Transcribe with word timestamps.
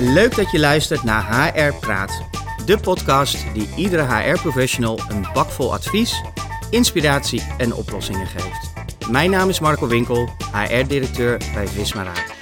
Leuk 0.00 0.36
dat 0.36 0.50
je 0.50 0.58
luistert 0.58 1.02
naar 1.02 1.52
HR 1.52 1.74
Praat, 1.74 2.22
de 2.66 2.78
podcast 2.78 3.36
die 3.54 3.68
iedere 3.76 4.02
HR-professional 4.02 5.00
een 5.08 5.26
bakvol 5.32 5.72
advies, 5.72 6.22
inspiratie 6.70 7.42
en 7.58 7.74
oplossingen 7.74 8.26
geeft. 8.26 8.72
Mijn 9.10 9.30
naam 9.30 9.48
is 9.48 9.60
Marco 9.60 9.86
Winkel, 9.86 10.28
HR-directeur 10.52 11.40
bij 11.54 11.66
Visma 11.66 12.02
Raad. 12.02 12.34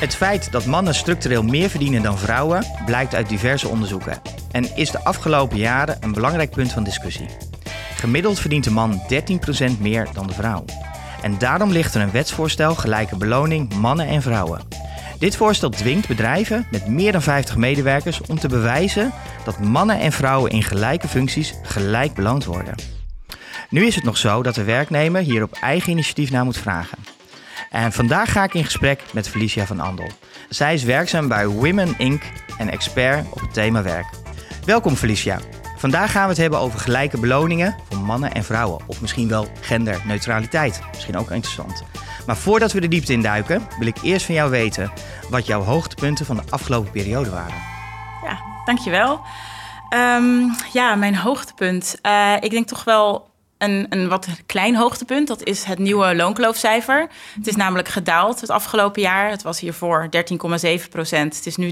Het 0.00 0.14
feit 0.14 0.52
dat 0.52 0.66
mannen 0.66 0.94
structureel 0.94 1.42
meer 1.42 1.70
verdienen 1.70 2.02
dan 2.02 2.18
vrouwen 2.18 2.64
blijkt 2.84 3.14
uit 3.14 3.28
diverse 3.28 3.68
onderzoeken 3.68 4.20
en 4.50 4.76
is 4.76 4.90
de 4.90 5.04
afgelopen 5.04 5.56
jaren 5.56 5.96
een 6.00 6.12
belangrijk 6.12 6.50
punt 6.50 6.72
van 6.72 6.84
discussie. 6.84 7.28
Gemiddeld 7.94 8.40
verdient 8.40 8.64
de 8.64 8.70
man 8.70 9.02
13% 9.76 9.80
meer 9.80 10.08
dan 10.12 10.26
de 10.26 10.32
vrouw. 10.32 10.64
En 11.22 11.38
daarom 11.38 11.70
ligt 11.70 11.94
er 11.94 12.00
een 12.00 12.10
wetsvoorstel 12.10 12.74
gelijke 12.74 13.16
beloning 13.16 13.74
mannen 13.74 14.06
en 14.06 14.22
vrouwen. 14.22 14.60
Dit 15.18 15.36
voorstel 15.36 15.70
dwingt 15.70 16.08
bedrijven 16.08 16.66
met 16.70 16.86
meer 16.86 17.12
dan 17.12 17.22
50 17.22 17.56
medewerkers 17.56 18.20
om 18.20 18.38
te 18.38 18.48
bewijzen 18.48 19.12
dat 19.44 19.60
mannen 19.60 19.98
en 19.98 20.12
vrouwen 20.12 20.50
in 20.50 20.62
gelijke 20.62 21.08
functies 21.08 21.54
gelijk 21.62 22.14
beloond 22.14 22.44
worden. 22.44 22.74
Nu 23.70 23.86
is 23.86 23.94
het 23.94 24.04
nog 24.04 24.16
zo 24.16 24.42
dat 24.42 24.54
de 24.54 24.64
werknemer 24.64 25.22
hier 25.22 25.42
op 25.42 25.52
eigen 25.60 25.92
initiatief 25.92 26.30
naar 26.30 26.44
moet 26.44 26.58
vragen. 26.58 26.98
En 27.70 27.92
vandaag 27.92 28.32
ga 28.32 28.44
ik 28.44 28.54
in 28.54 28.64
gesprek 28.64 29.02
met 29.12 29.28
Felicia 29.28 29.66
van 29.66 29.80
Andel. 29.80 30.08
Zij 30.48 30.74
is 30.74 30.82
werkzaam 30.82 31.28
bij 31.28 31.46
Women 31.46 31.94
Inc. 31.98 32.22
en 32.58 32.70
expert 32.70 33.26
op 33.30 33.40
het 33.40 33.54
thema 33.54 33.82
werk. 33.82 34.06
Welkom 34.64 34.94
Felicia. 34.94 35.38
Vandaag 35.80 36.10
gaan 36.10 36.22
we 36.22 36.28
het 36.28 36.36
hebben 36.36 36.58
over 36.58 36.78
gelijke 36.78 37.20
beloningen 37.20 37.76
voor 37.88 37.98
mannen 37.98 38.32
en 38.32 38.44
vrouwen. 38.44 38.80
Of 38.86 39.00
misschien 39.00 39.28
wel 39.28 39.48
genderneutraliteit. 39.60 40.80
Misschien 40.92 41.16
ook 41.16 41.30
interessant. 41.30 41.84
Maar 42.26 42.36
voordat 42.36 42.72
we 42.72 42.80
de 42.80 42.88
diepte 42.88 43.12
induiken, 43.12 43.66
wil 43.78 43.86
ik 43.86 43.96
eerst 44.02 44.26
van 44.26 44.34
jou 44.34 44.50
weten 44.50 44.92
wat 45.30 45.46
jouw 45.46 45.62
hoogtepunten 45.62 46.26
van 46.26 46.36
de 46.36 46.42
afgelopen 46.50 46.90
periode 46.90 47.30
waren. 47.30 47.54
Ja, 48.24 48.38
dankjewel. 48.64 49.20
Um, 49.94 50.54
ja, 50.72 50.94
mijn 50.94 51.16
hoogtepunt. 51.16 51.98
Uh, 52.02 52.34
ik 52.40 52.50
denk 52.50 52.68
toch 52.68 52.84
wel 52.84 53.29
een, 53.60 54.08
wat 54.08 54.26
klein 54.46 54.76
hoogtepunt. 54.76 55.28
Dat 55.28 55.42
is 55.42 55.64
het 55.64 55.78
nieuwe 55.78 56.14
loonkloofcijfer. 56.16 57.08
Het 57.34 57.46
is 57.46 57.56
namelijk 57.56 57.88
gedaald 57.88 58.40
het 58.40 58.50
afgelopen 58.50 59.02
jaar. 59.02 59.30
Het 59.30 59.42
was 59.42 59.60
hiervoor 59.60 60.08
13,7 60.84 60.88
procent. 60.90 61.36
Het 61.36 61.46
is 61.46 61.56
nu 61.56 61.70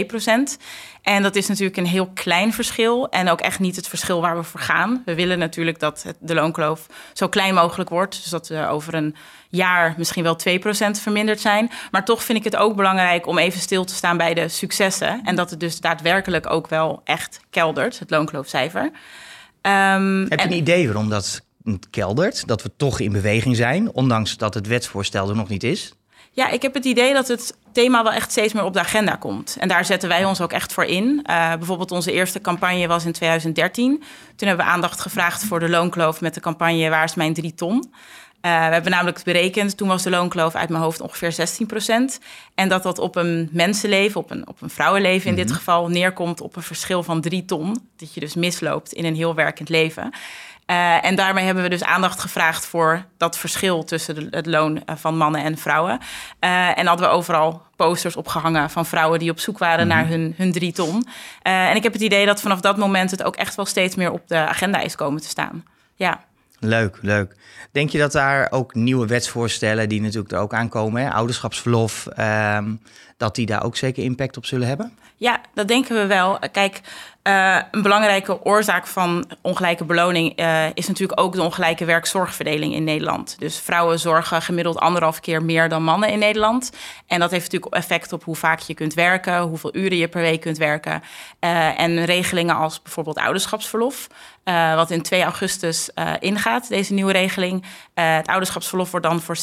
13,2 0.00 0.06
procent. 0.06 0.58
En 1.02 1.22
dat 1.22 1.36
is 1.36 1.46
natuurlijk 1.46 1.76
een 1.76 1.86
heel 1.86 2.10
klein 2.14 2.52
verschil. 2.52 3.08
En 3.08 3.28
ook 3.28 3.40
echt 3.40 3.58
niet 3.58 3.76
het 3.76 3.88
verschil 3.88 4.20
waar 4.20 4.36
we 4.36 4.42
voor 4.42 4.60
gaan. 4.60 5.02
We 5.04 5.14
willen 5.14 5.38
natuurlijk 5.38 5.78
dat 5.78 6.04
de 6.20 6.34
loonkloof 6.34 6.86
zo 7.12 7.28
klein 7.28 7.54
mogelijk 7.54 7.90
wordt. 7.90 8.22
Dus 8.22 8.30
dat 8.30 8.48
we 8.48 8.66
over 8.66 8.94
een 8.94 9.14
jaar 9.48 9.94
misschien 9.96 10.22
wel 10.22 10.38
2% 10.48 10.60
verminderd 10.90 11.40
zijn. 11.40 11.70
Maar 11.90 12.04
toch 12.04 12.24
vind 12.24 12.38
ik 12.38 12.44
het 12.44 12.56
ook 12.56 12.76
belangrijk 12.76 13.26
om 13.26 13.38
even 13.38 13.60
stil 13.60 13.84
te 13.84 13.94
staan 13.94 14.16
bij 14.16 14.34
de 14.34 14.48
successen. 14.48 15.20
En 15.24 15.36
dat 15.36 15.50
het 15.50 15.60
dus 15.60 15.80
daadwerkelijk 15.80 16.50
ook 16.50 16.68
wel 16.68 17.00
echt 17.04 17.40
keldert, 17.50 17.98
het 17.98 18.10
loonkloofcijfer. 18.10 18.90
Um, 19.62 20.26
Heb 20.28 20.40
je 20.40 20.46
een 20.46 20.52
idee 20.52 20.86
waarom 20.86 21.08
dat 21.08 21.42
keldert? 21.90 22.46
Dat 22.46 22.62
we 22.62 22.70
toch 22.76 23.00
in 23.00 23.12
beweging 23.12 23.56
zijn, 23.56 23.92
ondanks 23.92 24.36
dat 24.36 24.54
het 24.54 24.66
wetsvoorstel 24.66 25.28
er 25.28 25.36
nog 25.36 25.48
niet 25.48 25.62
is? 25.62 25.92
Ja, 26.30 26.48
ik 26.48 26.62
heb 26.62 26.74
het 26.74 26.84
idee 26.84 27.12
dat 27.12 27.28
het 27.28 27.56
thema 27.72 28.02
wel 28.02 28.12
echt 28.12 28.30
steeds 28.30 28.52
meer 28.52 28.64
op 28.64 28.72
de 28.72 28.78
agenda 28.78 29.16
komt. 29.16 29.56
En 29.60 29.68
daar 29.68 29.84
zetten 29.84 30.08
wij 30.08 30.24
ons 30.24 30.40
ook 30.40 30.52
echt 30.52 30.72
voor 30.72 30.84
in. 30.84 31.04
Uh, 31.30 31.54
bijvoorbeeld 31.54 31.90
onze 31.90 32.12
eerste 32.12 32.40
campagne 32.40 32.86
was 32.86 33.04
in 33.04 33.12
2013. 33.12 34.02
Toen 34.36 34.48
hebben 34.48 34.66
we 34.66 34.72
aandacht 34.72 35.00
gevraagd 35.00 35.44
voor 35.44 35.60
de 35.60 35.68
loonkloof 35.68 36.20
met 36.20 36.34
de 36.34 36.40
campagne 36.40 36.88
Waar 36.88 37.04
is 37.04 37.14
mijn 37.14 37.34
drie 37.34 37.54
ton? 37.54 37.92
Uh, 38.42 38.66
we 38.66 38.72
hebben 38.72 38.90
namelijk 38.90 39.22
berekend, 39.24 39.76
toen 39.76 39.88
was 39.88 40.02
de 40.02 40.10
loonkloof 40.10 40.54
uit 40.54 40.68
mijn 40.68 40.82
hoofd 40.82 41.00
ongeveer 41.00 41.32
16 41.32 41.66
procent. 41.66 42.20
En 42.54 42.68
dat 42.68 42.82
dat 42.82 42.98
op 42.98 43.16
een 43.16 43.48
mensenleven, 43.52 44.20
op 44.20 44.30
een, 44.30 44.48
op 44.48 44.62
een 44.62 44.70
vrouwenleven 44.70 45.30
in 45.30 45.36
dit 45.36 45.48
mhm. 45.48 45.56
geval, 45.56 45.88
neerkomt 45.88 46.40
op 46.40 46.56
een 46.56 46.62
verschil 46.62 47.02
van 47.02 47.20
drie 47.20 47.44
ton. 47.44 47.88
Dat 47.96 48.14
je 48.14 48.20
dus 48.20 48.34
misloopt 48.34 48.92
in 48.92 49.04
een 49.04 49.14
heel 49.14 49.34
werkend 49.34 49.68
leven. 49.68 50.10
Uh, 50.70 51.04
en 51.04 51.14
daarmee 51.14 51.44
hebben 51.44 51.62
we 51.62 51.68
dus 51.68 51.84
aandacht 51.84 52.20
gevraagd 52.20 52.66
voor 52.66 53.04
dat 53.16 53.38
verschil 53.38 53.84
tussen 53.84 54.14
de, 54.14 54.26
het 54.30 54.46
loon 54.46 54.84
eh, 54.84 54.96
van 54.96 55.16
mannen 55.16 55.42
en 55.42 55.58
vrouwen. 55.58 55.98
Uh, 56.40 56.78
en 56.78 56.86
hadden 56.86 57.08
we 57.08 57.12
overal 57.12 57.62
posters 57.76 58.16
opgehangen 58.16 58.70
van 58.70 58.86
vrouwen 58.86 59.18
die 59.18 59.30
op 59.30 59.38
zoek 59.38 59.58
waren 59.58 59.86
naar 59.86 60.02
mhm. 60.02 60.12
hun, 60.12 60.34
hun 60.36 60.52
drie 60.52 60.72
ton. 60.72 61.08
en 61.42 61.76
ik 61.76 61.82
heb 61.82 61.92
het 61.92 62.02
idee 62.02 62.26
dat 62.26 62.40
vanaf 62.40 62.60
dat 62.60 62.76
moment 62.76 63.10
het 63.10 63.22
ook 63.22 63.36
echt 63.36 63.54
wel 63.54 63.66
steeds 63.66 63.96
meer 63.96 64.10
op 64.10 64.22
de 64.26 64.36
agenda 64.36 64.80
is 64.80 64.94
komen 64.94 65.20
te 65.20 65.28
staan. 65.28 65.64
Ja. 65.94 66.26
Leuk, 66.60 66.98
leuk. 67.02 67.34
Denk 67.72 67.90
je 67.90 67.98
dat 67.98 68.12
daar 68.12 68.50
ook 68.50 68.74
nieuwe 68.74 69.06
wetsvoorstellen, 69.06 69.88
die 69.88 70.00
natuurlijk 70.00 70.32
er 70.32 70.38
ook 70.38 70.54
aankomen, 70.54 71.02
hè? 71.02 71.10
ouderschapsverlof, 71.10 72.06
ehm, 72.06 72.74
dat 73.16 73.34
die 73.34 73.46
daar 73.46 73.64
ook 73.64 73.76
zeker 73.76 74.04
impact 74.04 74.36
op 74.36 74.46
zullen 74.46 74.68
hebben? 74.68 74.92
Ja, 75.16 75.40
dat 75.54 75.68
denken 75.68 75.96
we 75.96 76.06
wel. 76.06 76.38
Kijk, 76.52 76.80
uh, 77.28 77.58
een 77.70 77.82
belangrijke 77.82 78.44
oorzaak 78.44 78.86
van 78.86 79.30
ongelijke 79.42 79.84
beloning 79.84 80.40
uh, 80.40 80.64
is 80.74 80.86
natuurlijk 80.86 81.20
ook 81.20 81.34
de 81.34 81.42
ongelijke 81.42 81.84
werkzorgverdeling 81.84 82.74
in 82.74 82.84
Nederland. 82.84 83.36
Dus 83.38 83.58
vrouwen 83.58 83.98
zorgen 83.98 84.42
gemiddeld 84.42 84.78
anderhalf 84.78 85.20
keer 85.20 85.42
meer 85.42 85.68
dan 85.68 85.82
mannen 85.82 86.08
in 86.08 86.18
Nederland. 86.18 86.72
En 87.06 87.20
dat 87.20 87.30
heeft 87.30 87.44
natuurlijk 87.44 87.74
effect 87.74 88.12
op 88.12 88.24
hoe 88.24 88.36
vaak 88.36 88.60
je 88.60 88.74
kunt 88.74 88.94
werken, 88.94 89.40
hoeveel 89.40 89.76
uren 89.76 89.96
je 89.96 90.08
per 90.08 90.20
week 90.20 90.40
kunt 90.40 90.58
werken. 90.58 91.02
Uh, 91.40 91.80
en 91.80 92.04
regelingen 92.04 92.56
als 92.56 92.82
bijvoorbeeld 92.82 93.18
ouderschapsverlof. 93.18 94.06
Wat 94.74 94.90
in 94.90 95.02
2 95.02 95.22
augustus 95.22 95.90
ingaat, 96.18 96.68
deze 96.68 96.92
nieuwe 96.92 97.12
regeling. 97.12 97.64
Het 97.94 98.26
ouderschapsverlof 98.26 98.90
wordt 98.90 99.06
dan 99.06 99.20
voor 99.20 99.36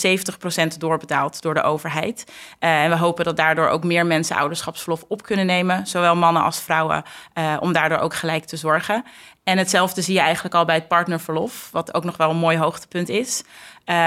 70% 0.63 0.77
doorbetaald 0.77 1.41
door 1.41 1.53
de 1.53 1.61
overheid. 1.61 2.31
en 2.59 2.89
we 2.89 2.97
hopen 2.97 3.25
dat 3.25 3.37
daardoor 3.37 3.67
ook 3.67 3.83
meer 3.83 4.05
mensen 4.05 4.35
ouderschapsverlof 4.35 5.03
op 5.07 5.23
kunnen 5.23 5.45
nemen, 5.45 5.87
zowel 5.87 6.15
mannen 6.15 6.43
als 6.43 6.59
vrouwen, 6.59 7.03
om 7.59 7.73
daardoor 7.75 7.97
ook 7.97 8.15
gelijk 8.15 8.45
te 8.45 8.57
zorgen. 8.57 9.03
En 9.43 9.57
hetzelfde 9.57 10.01
zie 10.01 10.13
je 10.13 10.19
eigenlijk 10.19 10.55
al 10.55 10.65
bij 10.65 10.75
het 10.75 10.87
partnerverlof, 10.87 11.69
wat 11.71 11.93
ook 11.93 12.03
nog 12.03 12.17
wel 12.17 12.29
een 12.29 12.37
mooi 12.37 12.57
hoogtepunt 12.57 13.09
is. 13.09 13.43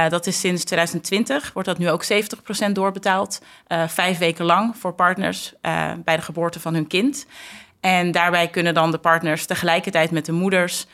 dat 0.09 0.27
is 0.27 0.41
sinds 0.41 0.65
2020, 0.65 1.53
wordt 1.53 1.69
dat 1.69 1.79
nu 1.79 1.91
ook 1.91 2.05
70% 2.69 2.73
doorbetaald. 2.73 3.41
vijf 3.87 4.19
weken 4.19 4.45
lang 4.45 4.77
voor 4.77 4.93
partners 4.93 5.53
bij 6.05 6.17
de 6.17 6.23
geboorte 6.23 6.61
van 6.61 6.75
hun 6.75 6.87
kind. 6.87 7.27
En 7.81 8.13
daarbij 8.13 8.49
kunnen 8.49 8.75
dan 8.75 8.91
de 8.91 8.99
partners 8.99 9.47
tegelijkertijd 9.47 10.11
met 10.11 10.27
de 10.27 10.33
moeders 10.33 10.87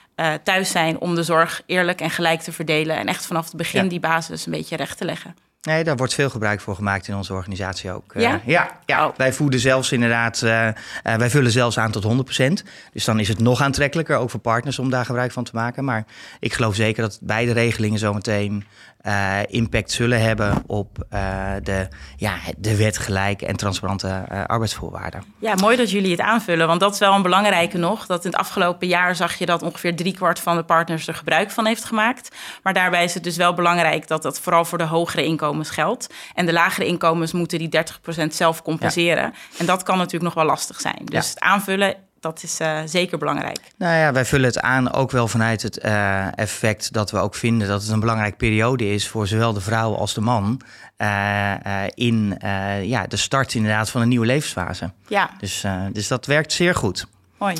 thuis 0.42 0.70
zijn 0.70 1.00
om 1.00 1.14
de 1.14 1.22
zorg 1.22 1.62
eerlijk 1.66 2.00
en 2.00 2.10
gelijk 2.10 2.40
te 2.40 2.52
verdelen. 2.52 2.96
En 2.96 3.06
echt 3.06 3.26
vanaf 3.26 3.44
het 3.44 3.56
begin 3.56 3.88
die 3.88 4.00
basis 4.00 4.46
een 4.46 4.52
beetje 4.52 4.76
recht 4.76 4.98
te 4.98 5.04
leggen. 5.04 5.43
Nee, 5.64 5.84
daar 5.84 5.96
wordt 5.96 6.14
veel 6.14 6.30
gebruik 6.30 6.60
voor 6.60 6.74
gemaakt 6.74 7.08
in 7.08 7.14
onze 7.14 7.32
organisatie 7.32 7.90
ook. 7.90 8.12
Ja? 8.14 8.34
Uh, 8.34 8.40
ja, 8.46 8.70
ja. 8.86 9.06
Oh. 9.06 9.16
wij 9.16 9.32
voeden 9.32 9.60
zelfs 9.60 9.92
inderdaad, 9.92 10.42
uh, 10.44 10.68
wij 11.02 11.30
vullen 11.30 11.50
zelfs 11.50 11.78
aan 11.78 11.90
tot 11.90 12.04
100%. 12.04 12.66
Dus 12.92 13.04
dan 13.04 13.20
is 13.20 13.28
het 13.28 13.38
nog 13.38 13.60
aantrekkelijker, 13.60 14.16
ook 14.16 14.30
voor 14.30 14.40
partners, 14.40 14.78
om 14.78 14.90
daar 14.90 15.04
gebruik 15.04 15.32
van 15.32 15.44
te 15.44 15.50
maken. 15.54 15.84
Maar 15.84 16.04
ik 16.40 16.52
geloof 16.52 16.74
zeker 16.74 17.02
dat 17.02 17.18
beide 17.22 17.52
regelingen 17.52 17.98
zometeen 17.98 18.64
uh, 19.06 19.38
impact 19.46 19.90
zullen 19.90 20.20
hebben 20.20 20.62
op 20.66 21.06
uh, 21.14 21.52
de, 21.62 21.88
ja, 22.16 22.36
de 22.56 22.76
wet 22.76 22.98
gelijke 22.98 23.46
en 23.46 23.56
transparante 23.56 24.24
uh, 24.32 24.44
arbeidsvoorwaarden. 24.44 25.24
Ja, 25.38 25.54
mooi 25.54 25.76
dat 25.76 25.90
jullie 25.90 26.10
het 26.10 26.20
aanvullen, 26.20 26.66
want 26.66 26.80
dat 26.80 26.92
is 26.92 26.98
wel 26.98 27.14
een 27.14 27.22
belangrijke 27.22 27.78
nog. 27.78 28.06
Dat 28.06 28.24
in 28.24 28.30
het 28.30 28.40
afgelopen 28.40 28.86
jaar 28.86 29.16
zag 29.16 29.34
je 29.34 29.46
dat 29.46 29.62
ongeveer 29.62 29.96
driekwart 29.96 30.40
van 30.40 30.56
de 30.56 30.62
partners 30.62 31.08
er 31.08 31.14
gebruik 31.14 31.50
van 31.50 31.66
heeft 31.66 31.84
gemaakt. 31.84 32.36
Maar 32.62 32.72
daarbij 32.72 33.04
is 33.04 33.14
het 33.14 33.24
dus 33.24 33.36
wel 33.36 33.54
belangrijk 33.54 34.08
dat 34.08 34.22
dat 34.22 34.40
vooral 34.40 34.64
voor 34.64 34.78
de 34.78 34.84
hogere 34.84 35.24
inkomens 35.24 35.70
geldt. 35.70 36.14
En 36.34 36.46
de 36.46 36.52
lagere 36.52 36.86
inkomens 36.86 37.32
moeten 37.32 37.58
die 37.58 37.84
30% 38.22 38.26
zelf 38.28 38.62
compenseren. 38.62 39.22
Ja. 39.22 39.32
En 39.58 39.66
dat 39.66 39.82
kan 39.82 39.96
natuurlijk 39.96 40.24
nog 40.24 40.34
wel 40.34 40.44
lastig 40.44 40.80
zijn. 40.80 41.00
Dus 41.04 41.24
ja. 41.24 41.30
het 41.30 41.40
aanvullen 41.40 41.94
dat 42.24 42.42
is 42.42 42.60
uh, 42.60 42.80
zeker 42.84 43.18
belangrijk. 43.18 43.58
Nou 43.76 43.96
ja, 43.96 44.12
wij 44.12 44.24
vullen 44.24 44.46
het 44.46 44.60
aan 44.60 44.92
ook 44.92 45.10
wel 45.10 45.28
vanuit 45.28 45.62
het 45.62 45.84
uh, 45.84 46.38
effect 46.38 46.92
dat 46.92 47.10
we 47.10 47.18
ook 47.18 47.34
vinden 47.34 47.68
dat 47.68 47.82
het 47.82 47.90
een 47.90 48.00
belangrijke 48.00 48.36
periode 48.36 48.90
is 48.90 49.08
voor 49.08 49.26
zowel 49.26 49.52
de 49.52 49.60
vrouw 49.60 49.94
als 49.94 50.14
de 50.14 50.20
man. 50.20 50.60
Uh, 50.98 51.54
in 51.94 52.38
ja, 52.82 53.06
de 53.06 53.16
start 53.16 53.54
inderdaad 53.54 53.90
van 53.90 54.00
een 54.02 54.08
nieuwe 54.08 54.26
levensfase. 54.26 54.92
Ja. 55.06 55.30
Dus, 55.38 55.64
dus 55.92 56.08
dat 56.08 56.26
werkt 56.26 56.52
zeer 56.52 56.74
goed. 56.74 57.06
Mooi. 57.38 57.54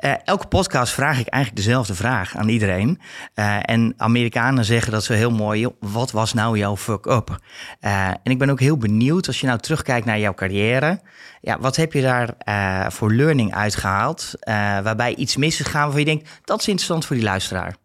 Uh, 0.00 0.14
elke 0.24 0.46
podcast 0.46 0.92
vraag 0.92 1.18
ik 1.18 1.26
eigenlijk 1.26 1.64
dezelfde 1.64 1.94
vraag 1.94 2.36
aan 2.36 2.48
iedereen. 2.48 3.00
Uh, 3.34 3.56
en 3.62 3.94
Amerikanen 3.96 4.64
zeggen 4.64 4.92
dat 4.92 5.04
zo 5.04 5.12
heel 5.12 5.30
mooi. 5.30 5.68
Wat 5.80 6.10
was 6.10 6.32
nou 6.32 6.58
jouw 6.58 6.76
fuck-up? 6.76 7.38
Uh, 7.80 8.08
en 8.08 8.18
ik 8.22 8.38
ben 8.38 8.50
ook 8.50 8.60
heel 8.60 8.76
benieuwd 8.76 9.26
als 9.26 9.40
je 9.40 9.46
nou 9.46 9.58
terugkijkt 9.58 10.06
naar 10.06 10.18
jouw 10.18 10.34
carrière. 10.34 11.00
Ja, 11.40 11.58
wat 11.58 11.76
heb 11.76 11.92
je 11.92 12.02
daar 12.02 12.34
voor 12.92 13.12
learning 13.12 13.54
uitgehaald? 13.54 14.32
waarbij 14.82 15.14
iets 15.14 15.36
mis 15.36 15.60
is 15.60 15.66
gegaan 15.66 15.82
waarvan 15.82 16.00
je 16.00 16.06
denkt, 16.06 16.30
dat 16.44 16.60
is 16.60 16.66
interessant 16.66 17.06
voor 17.06 17.16
die 17.16 17.24
luisteraar. 17.24 17.76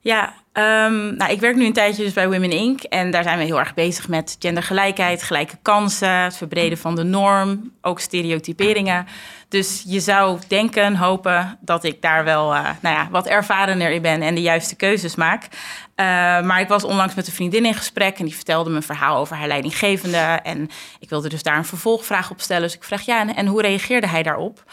Ja, 0.00 0.34
Um, 0.58 1.16
nou, 1.16 1.32
ik 1.32 1.40
werk 1.40 1.56
nu 1.56 1.66
een 1.66 1.72
tijdje 1.72 2.04
dus 2.04 2.12
bij 2.12 2.28
Women 2.28 2.50
Inc. 2.50 2.82
En 2.82 3.10
daar 3.10 3.22
zijn 3.22 3.38
we 3.38 3.44
heel 3.44 3.58
erg 3.58 3.74
bezig 3.74 4.08
met 4.08 4.36
gendergelijkheid, 4.38 5.22
gelijke 5.22 5.56
kansen, 5.62 6.08
het 6.08 6.36
verbreden 6.36 6.78
van 6.78 6.94
de 6.94 7.02
norm, 7.02 7.72
ook 7.80 8.00
stereotyperingen. 8.00 9.06
Dus 9.48 9.84
je 9.86 10.00
zou 10.00 10.38
denken, 10.48 10.96
hopen 10.96 11.58
dat 11.60 11.84
ik 11.84 12.02
daar 12.02 12.24
wel 12.24 12.54
uh, 12.54 12.68
nou 12.80 12.96
ja, 12.96 13.08
wat 13.10 13.26
ervarener 13.26 13.90
in 13.90 14.02
ben 14.02 14.22
en 14.22 14.34
de 14.34 14.40
juiste 14.40 14.76
keuzes 14.76 15.14
maak. 15.14 15.44
Uh, 15.44 16.06
maar 16.40 16.60
ik 16.60 16.68
was 16.68 16.84
onlangs 16.84 17.14
met 17.14 17.26
een 17.26 17.32
vriendin 17.32 17.64
in 17.64 17.74
gesprek 17.74 18.18
en 18.18 18.24
die 18.24 18.34
vertelde 18.34 18.70
me 18.70 18.76
een 18.76 18.82
verhaal 18.82 19.16
over 19.16 19.36
haar 19.36 19.48
leidinggevende. 19.48 20.40
En 20.42 20.70
ik 20.98 21.08
wilde 21.08 21.28
dus 21.28 21.42
daar 21.42 21.56
een 21.56 21.64
vervolgvraag 21.64 22.30
op 22.30 22.40
stellen. 22.40 22.62
Dus 22.62 22.74
ik 22.74 22.84
vroeg, 22.84 23.00
ja, 23.00 23.34
en 23.34 23.46
hoe 23.46 23.62
reageerde 23.62 24.06
hij 24.08 24.22
daarop? 24.22 24.64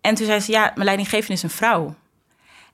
En 0.00 0.14
toen 0.14 0.26
zei 0.26 0.40
ze, 0.40 0.52
ja, 0.52 0.70
mijn 0.74 0.86
leidinggevende 0.86 1.32
is 1.32 1.42
een 1.42 1.50
vrouw. 1.50 1.94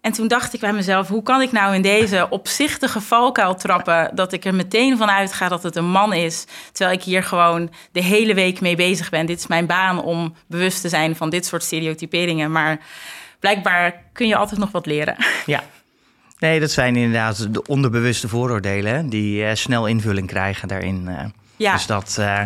En 0.01 0.13
toen 0.13 0.29
dacht 0.29 0.55
ik 0.55 0.61
bij 0.61 0.73
mezelf, 0.73 1.09
hoe 1.09 1.23
kan 1.23 1.43
ik 1.43 1.53
nou 1.53 1.75
in 1.75 1.83
deze 1.83 2.27
opzichtige 2.31 3.01
valkuil 3.01 3.55
trappen... 3.55 4.11
dat 4.15 4.33
ik 4.33 4.45
er 4.45 4.55
meteen 4.55 4.97
van 4.97 5.11
uitga 5.11 5.49
dat 5.49 5.63
het 5.63 5.77
een 5.77 5.91
man 5.91 6.13
is... 6.13 6.47
terwijl 6.73 6.97
ik 6.97 7.05
hier 7.05 7.23
gewoon 7.23 7.71
de 7.93 8.03
hele 8.03 8.35
week 8.35 8.61
mee 8.61 8.77
bezig 8.77 9.11
ben. 9.11 9.27
Dit 9.27 9.39
is 9.39 9.47
mijn 9.47 9.67
baan 9.67 10.03
om 10.03 10.35
bewust 10.47 10.81
te 10.81 10.89
zijn 10.89 11.17
van 11.17 11.31
dit 11.31 11.47
soort 11.47 11.63
stereotyperingen. 11.63 12.53
Maar 12.53 12.81
blijkbaar 13.41 14.03
kun 14.13 14.27
je 14.27 14.37
altijd 14.37 14.61
nog 14.61 14.71
wat 14.71 14.87
leren. 14.87 15.17
Ja. 15.47 15.63
Nee, 16.39 16.61
dat 16.61 16.71
zijn 16.71 16.97
inderdaad 16.97 17.55
de 17.55 17.67
onderbewuste 17.67 18.29
vooroordelen... 18.29 19.09
die 19.09 19.43
uh, 19.43 19.51
snel 19.55 19.87
invulling 19.87 20.27
krijgen 20.27 20.69
daarin. 20.69 21.33
Ja. 21.61 21.73
Dus 21.73 21.87
dat... 21.87 22.17
Uh, 22.21 22.43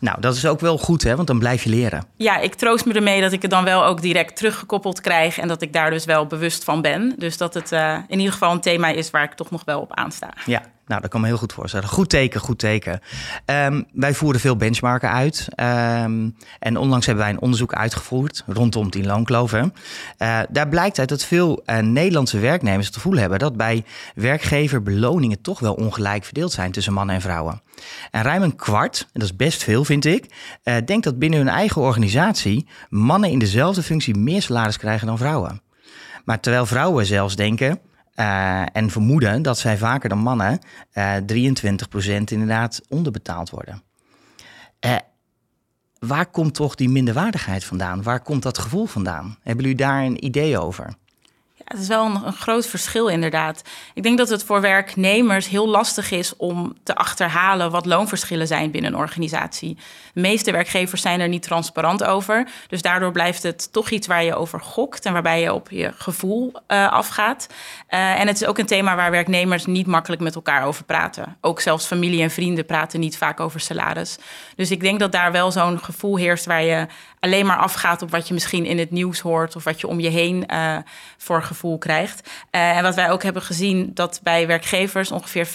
nou, 0.00 0.20
dat 0.20 0.36
is 0.36 0.46
ook 0.46 0.60
wel 0.60 0.78
goed, 0.78 1.02
hè? 1.02 1.16
Want 1.16 1.28
dan 1.28 1.38
blijf 1.38 1.62
je 1.64 1.70
leren. 1.70 2.04
Ja, 2.16 2.38
ik 2.38 2.54
troost 2.54 2.84
me 2.84 2.92
ermee 2.92 3.20
dat 3.20 3.32
ik 3.32 3.42
het 3.42 3.50
dan 3.50 3.64
wel 3.64 3.84
ook 3.84 4.02
direct 4.02 4.36
teruggekoppeld 4.36 5.00
krijg 5.00 5.38
en 5.38 5.48
dat 5.48 5.62
ik 5.62 5.72
daar 5.72 5.90
dus 5.90 6.04
wel 6.04 6.26
bewust 6.26 6.64
van 6.64 6.82
ben. 6.82 7.14
Dus 7.18 7.36
dat 7.36 7.54
het 7.54 7.72
uh, 7.72 7.98
in 8.08 8.18
ieder 8.18 8.32
geval 8.32 8.52
een 8.52 8.60
thema 8.60 8.88
is 8.88 9.10
waar 9.10 9.22
ik 9.22 9.32
toch 9.32 9.50
nog 9.50 9.64
wel 9.64 9.80
op 9.80 9.94
aansta. 9.94 10.28
Ja, 10.46 10.62
nou, 10.86 11.00
dat 11.00 11.10
kan 11.10 11.20
me 11.20 11.26
heel 11.26 11.36
goed 11.36 11.52
voorstellen. 11.52 11.88
Goed 11.88 12.08
teken, 12.08 12.40
goed 12.40 12.58
teken. 12.58 13.00
Um, 13.46 13.86
wij 13.92 14.14
voeren 14.14 14.40
veel 14.40 14.56
benchmarken 14.56 15.10
uit. 15.10 15.48
Um, 15.56 16.36
en 16.58 16.76
onlangs 16.76 17.06
hebben 17.06 17.24
wij 17.24 17.32
een 17.32 17.40
onderzoek 17.40 17.74
uitgevoerd 17.74 18.44
rondom 18.46 18.90
die 18.90 19.04
loonkloven. 19.04 19.74
Uh, 20.18 20.40
daar 20.50 20.68
blijkt 20.68 20.98
uit 20.98 21.08
dat 21.08 21.24
veel 21.24 21.62
uh, 21.66 21.78
Nederlandse 21.78 22.38
werknemers 22.38 22.86
het 22.86 22.94
gevoel 22.94 23.16
hebben 23.16 23.38
dat 23.38 23.56
bij 23.56 23.84
werkgever 24.14 24.82
beloningen 24.82 25.40
toch 25.40 25.60
wel 25.60 25.74
ongelijk 25.74 26.24
verdeeld 26.24 26.52
zijn 26.52 26.72
tussen 26.72 26.92
mannen 26.92 27.14
en 27.14 27.20
vrouwen. 27.20 27.62
En 28.10 28.22
ruim 28.22 28.42
een 28.42 28.56
kwart, 28.56 29.00
en 29.00 29.20
dat 29.20 29.22
is 29.22 29.36
best 29.36 29.62
veel 29.62 29.84
vind 29.84 30.04
ik, 30.04 30.24
uh, 30.64 30.74
denkt 30.84 31.04
dat 31.04 31.18
binnen 31.18 31.38
hun 31.38 31.48
eigen 31.48 31.82
organisatie 31.82 32.66
mannen 32.88 33.30
in 33.30 33.38
dezelfde 33.38 33.82
functie 33.82 34.16
meer 34.16 34.42
salaris 34.42 34.78
krijgen 34.78 35.06
dan 35.06 35.18
vrouwen. 35.18 35.62
Maar 36.24 36.40
terwijl 36.40 36.66
vrouwen 36.66 37.06
zelfs 37.06 37.36
denken, 37.36 37.80
uh, 38.16 38.76
en 38.76 38.90
vermoeden 38.90 39.42
dat 39.42 39.58
zij 39.58 39.78
vaker 39.78 40.08
dan 40.08 40.18
mannen 40.18 40.58
uh, 40.94 41.16
23% 41.16 41.20
inderdaad 42.24 42.80
onderbetaald 42.88 43.50
worden. 43.50 43.82
Uh, 44.86 44.96
waar 45.98 46.26
komt 46.26 46.54
toch 46.54 46.74
die 46.74 46.88
minderwaardigheid 46.88 47.64
vandaan? 47.64 48.02
Waar 48.02 48.20
komt 48.20 48.42
dat 48.42 48.58
gevoel 48.58 48.86
vandaan? 48.86 49.36
Hebben 49.42 49.64
jullie 49.64 49.78
daar 49.78 50.04
een 50.04 50.24
idee 50.24 50.58
over? 50.58 50.94
Het 51.74 51.82
is 51.82 51.88
wel 51.88 52.04
een, 52.04 52.26
een, 52.26 52.32
groot 52.32 52.66
verschil 52.66 53.08
inderdaad. 53.08 53.62
Ik 53.94 54.02
denk 54.02 54.18
dat 54.18 54.28
het 54.28 54.44
voor 54.44 54.60
werknemers 54.60 55.48
heel 55.48 55.68
lastig 55.68 56.10
is 56.10 56.36
om 56.36 56.74
te 56.82 56.94
achterhalen 56.94 57.70
wat 57.70 57.86
loonverschillen 57.86 58.46
zijn 58.46 58.70
binnen 58.70 58.92
een 58.92 58.98
organisatie. 58.98 59.76
De 60.12 60.20
meeste 60.20 60.52
werkgevers 60.52 61.02
zijn 61.02 61.20
er 61.20 61.28
niet 61.28 61.42
transparant 61.42 62.04
over. 62.04 62.48
Dus 62.68 62.82
daardoor 62.82 63.12
blijft 63.12 63.42
het 63.42 63.72
toch 63.72 63.90
iets 63.90 64.06
waar 64.06 64.24
je 64.24 64.34
over 64.34 64.60
gokt 64.60 65.06
en 65.06 65.12
waarbij 65.12 65.40
je 65.40 65.52
op 65.52 65.70
je 65.70 65.92
gevoel 65.96 66.52
uh, 66.68 66.92
afgaat. 66.92 67.46
Uh, 67.90 68.20
en 68.20 68.26
het 68.26 68.40
is 68.40 68.46
ook 68.46 68.58
een 68.58 68.66
thema 68.66 68.96
waar 68.96 69.10
werknemers 69.10 69.66
niet 69.66 69.86
makkelijk 69.86 70.22
met 70.22 70.34
elkaar 70.34 70.64
over 70.64 70.84
praten. 70.84 71.36
Ook 71.40 71.60
zelfs 71.60 71.86
familie 71.86 72.22
en 72.22 72.30
vrienden 72.30 72.66
praten 72.66 73.00
niet 73.00 73.16
vaak 73.16 73.40
over 73.40 73.60
salaris. 73.60 74.18
Dus 74.56 74.70
ik 74.70 74.80
denk 74.80 75.00
dat 75.00 75.12
daar 75.12 75.32
wel 75.32 75.52
zo'n 75.52 75.78
gevoel 75.78 76.16
heerst 76.16 76.44
waar 76.44 76.62
je 76.62 76.86
alleen 77.24 77.46
maar 77.46 77.58
afgaat 77.58 78.02
op 78.02 78.10
wat 78.10 78.28
je 78.28 78.34
misschien 78.34 78.66
in 78.66 78.78
het 78.78 78.90
nieuws 78.90 79.20
hoort 79.20 79.56
of 79.56 79.64
wat 79.64 79.80
je 79.80 79.86
om 79.86 80.00
je 80.00 80.08
heen 80.08 80.44
uh, 80.52 80.76
voor 81.16 81.42
gevoel 81.42 81.63
krijgt. 81.78 82.30
Uh, 82.50 82.76
en 82.76 82.82
wat 82.82 82.94
wij 82.94 83.10
ook 83.10 83.22
hebben 83.22 83.42
gezien, 83.42 83.90
dat 83.94 84.20
bij 84.22 84.46
werkgevers 84.46 85.10
ongeveer 85.10 85.46
75% 85.46 85.50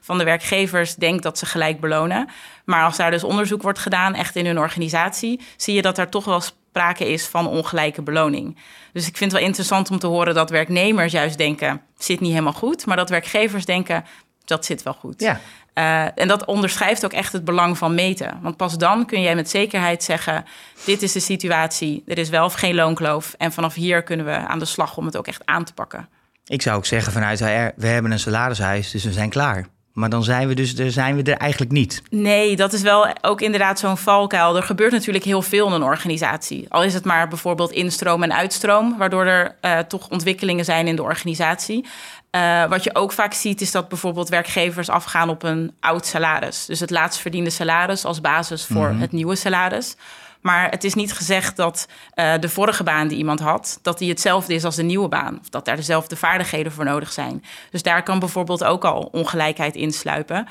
van 0.00 0.18
de 0.18 0.24
werkgevers 0.24 0.94
denkt 0.94 1.22
dat 1.22 1.38
ze 1.38 1.46
gelijk 1.46 1.80
belonen. 1.80 2.28
Maar 2.64 2.84
als 2.84 2.96
daar 2.96 3.10
dus 3.10 3.24
onderzoek 3.24 3.62
wordt 3.62 3.78
gedaan, 3.78 4.14
echt 4.14 4.36
in 4.36 4.46
hun 4.46 4.58
organisatie, 4.58 5.40
zie 5.56 5.74
je 5.74 5.82
dat 5.82 5.98
er 5.98 6.08
toch 6.08 6.24
wel 6.24 6.40
sprake 6.40 7.12
is 7.12 7.26
van 7.26 7.48
ongelijke 7.48 8.02
beloning. 8.02 8.56
Dus 8.92 9.06
ik 9.06 9.16
vind 9.16 9.30
het 9.30 9.40
wel 9.40 9.48
interessant 9.48 9.90
om 9.90 9.98
te 9.98 10.06
horen 10.06 10.34
dat 10.34 10.50
werknemers 10.50 11.12
juist 11.12 11.38
denken, 11.38 11.80
zit 11.98 12.20
niet 12.20 12.30
helemaal 12.30 12.52
goed, 12.52 12.86
maar 12.86 12.96
dat 12.96 13.10
werkgevers 13.10 13.64
denken, 13.64 14.04
dat 14.44 14.64
zit 14.64 14.82
wel 14.82 14.92
goed. 14.92 15.20
Ja. 15.20 15.40
Uh, 15.74 16.18
en 16.18 16.28
dat 16.28 16.44
onderschrijft 16.44 17.04
ook 17.04 17.12
echt 17.12 17.32
het 17.32 17.44
belang 17.44 17.78
van 17.78 17.94
meten. 17.94 18.38
Want 18.42 18.56
pas 18.56 18.78
dan 18.78 19.06
kun 19.06 19.20
jij 19.22 19.34
met 19.34 19.50
zekerheid 19.50 20.02
zeggen: 20.02 20.44
dit 20.84 21.02
is 21.02 21.12
de 21.12 21.20
situatie, 21.20 22.02
er 22.06 22.18
is 22.18 22.28
wel 22.28 22.44
of 22.44 22.54
geen 22.54 22.74
loonkloof. 22.74 23.34
En 23.38 23.52
vanaf 23.52 23.74
hier 23.74 24.02
kunnen 24.02 24.26
we 24.26 24.32
aan 24.32 24.58
de 24.58 24.64
slag 24.64 24.96
om 24.96 25.06
het 25.06 25.16
ook 25.16 25.26
echt 25.26 25.42
aan 25.44 25.64
te 25.64 25.72
pakken. 25.72 26.08
Ik 26.46 26.62
zou 26.62 26.76
ook 26.76 26.86
zeggen 26.86 27.12
vanuit 27.12 27.38
HR, 27.38 27.70
we 27.76 27.86
hebben 27.86 28.10
een 28.10 28.18
salarishuis, 28.18 28.90
dus 28.90 29.04
we 29.04 29.12
zijn 29.12 29.30
klaar. 29.30 29.66
Maar 29.92 30.08
dan 30.08 30.24
zijn 30.24 30.48
we 30.48 30.54
dus 30.54 30.78
er, 30.78 30.90
zijn 30.90 31.16
we 31.16 31.22
er 31.22 31.36
eigenlijk 31.36 31.72
niet. 31.72 32.02
Nee, 32.10 32.56
dat 32.56 32.72
is 32.72 32.82
wel 32.82 33.06
ook 33.20 33.40
inderdaad 33.40 33.78
zo'n 33.78 33.96
valkuil. 33.96 34.56
Er 34.56 34.62
gebeurt 34.62 34.92
natuurlijk 34.92 35.24
heel 35.24 35.42
veel 35.42 35.66
in 35.66 35.72
een 35.72 35.82
organisatie. 35.82 36.66
Al 36.68 36.82
is 36.82 36.94
het 36.94 37.04
maar 37.04 37.28
bijvoorbeeld 37.28 37.70
instroom 37.70 38.22
en 38.22 38.34
uitstroom, 38.34 38.98
waardoor 38.98 39.26
er 39.26 39.56
uh, 39.62 39.78
toch 39.78 40.08
ontwikkelingen 40.08 40.64
zijn 40.64 40.86
in 40.86 40.96
de 40.96 41.02
organisatie. 41.02 41.84
Uh, 42.30 42.64
wat 42.64 42.84
je 42.84 42.94
ook 42.94 43.12
vaak 43.12 43.32
ziet, 43.32 43.60
is 43.60 43.70
dat 43.70 43.88
bijvoorbeeld 43.88 44.28
werkgevers 44.28 44.88
afgaan 44.88 45.28
op 45.28 45.42
een 45.42 45.74
oud 45.80 46.06
salaris. 46.06 46.66
Dus 46.66 46.80
het 46.80 46.90
laatst 46.90 47.20
verdiende 47.20 47.50
salaris 47.50 48.04
als 48.04 48.20
basis 48.20 48.64
voor 48.64 48.86
mm 48.86 48.90
-hmm. 48.90 49.00
het 49.00 49.12
nieuwe 49.12 49.36
salaris. 49.36 49.96
Maar 50.42 50.70
het 50.70 50.84
is 50.84 50.94
niet 50.94 51.12
gezegd 51.12 51.56
dat 51.56 51.88
uh, 52.14 52.34
de 52.40 52.48
vorige 52.48 52.82
baan 52.82 53.08
die 53.08 53.18
iemand 53.18 53.40
had, 53.40 53.78
dat 53.82 53.98
die 53.98 54.08
hetzelfde 54.08 54.54
is 54.54 54.64
als 54.64 54.76
de 54.76 54.82
nieuwe 54.82 55.08
baan. 55.08 55.38
Of 55.40 55.48
dat 55.48 55.64
daar 55.64 55.76
dezelfde 55.76 56.16
vaardigheden 56.16 56.72
voor 56.72 56.84
nodig 56.84 57.12
zijn. 57.12 57.44
Dus 57.70 57.82
daar 57.82 58.02
kan 58.02 58.18
bijvoorbeeld 58.18 58.64
ook 58.64 58.84
al 58.84 59.08
ongelijkheid 59.12 59.74
insluipen. 59.74 60.36
Uh, 60.36 60.46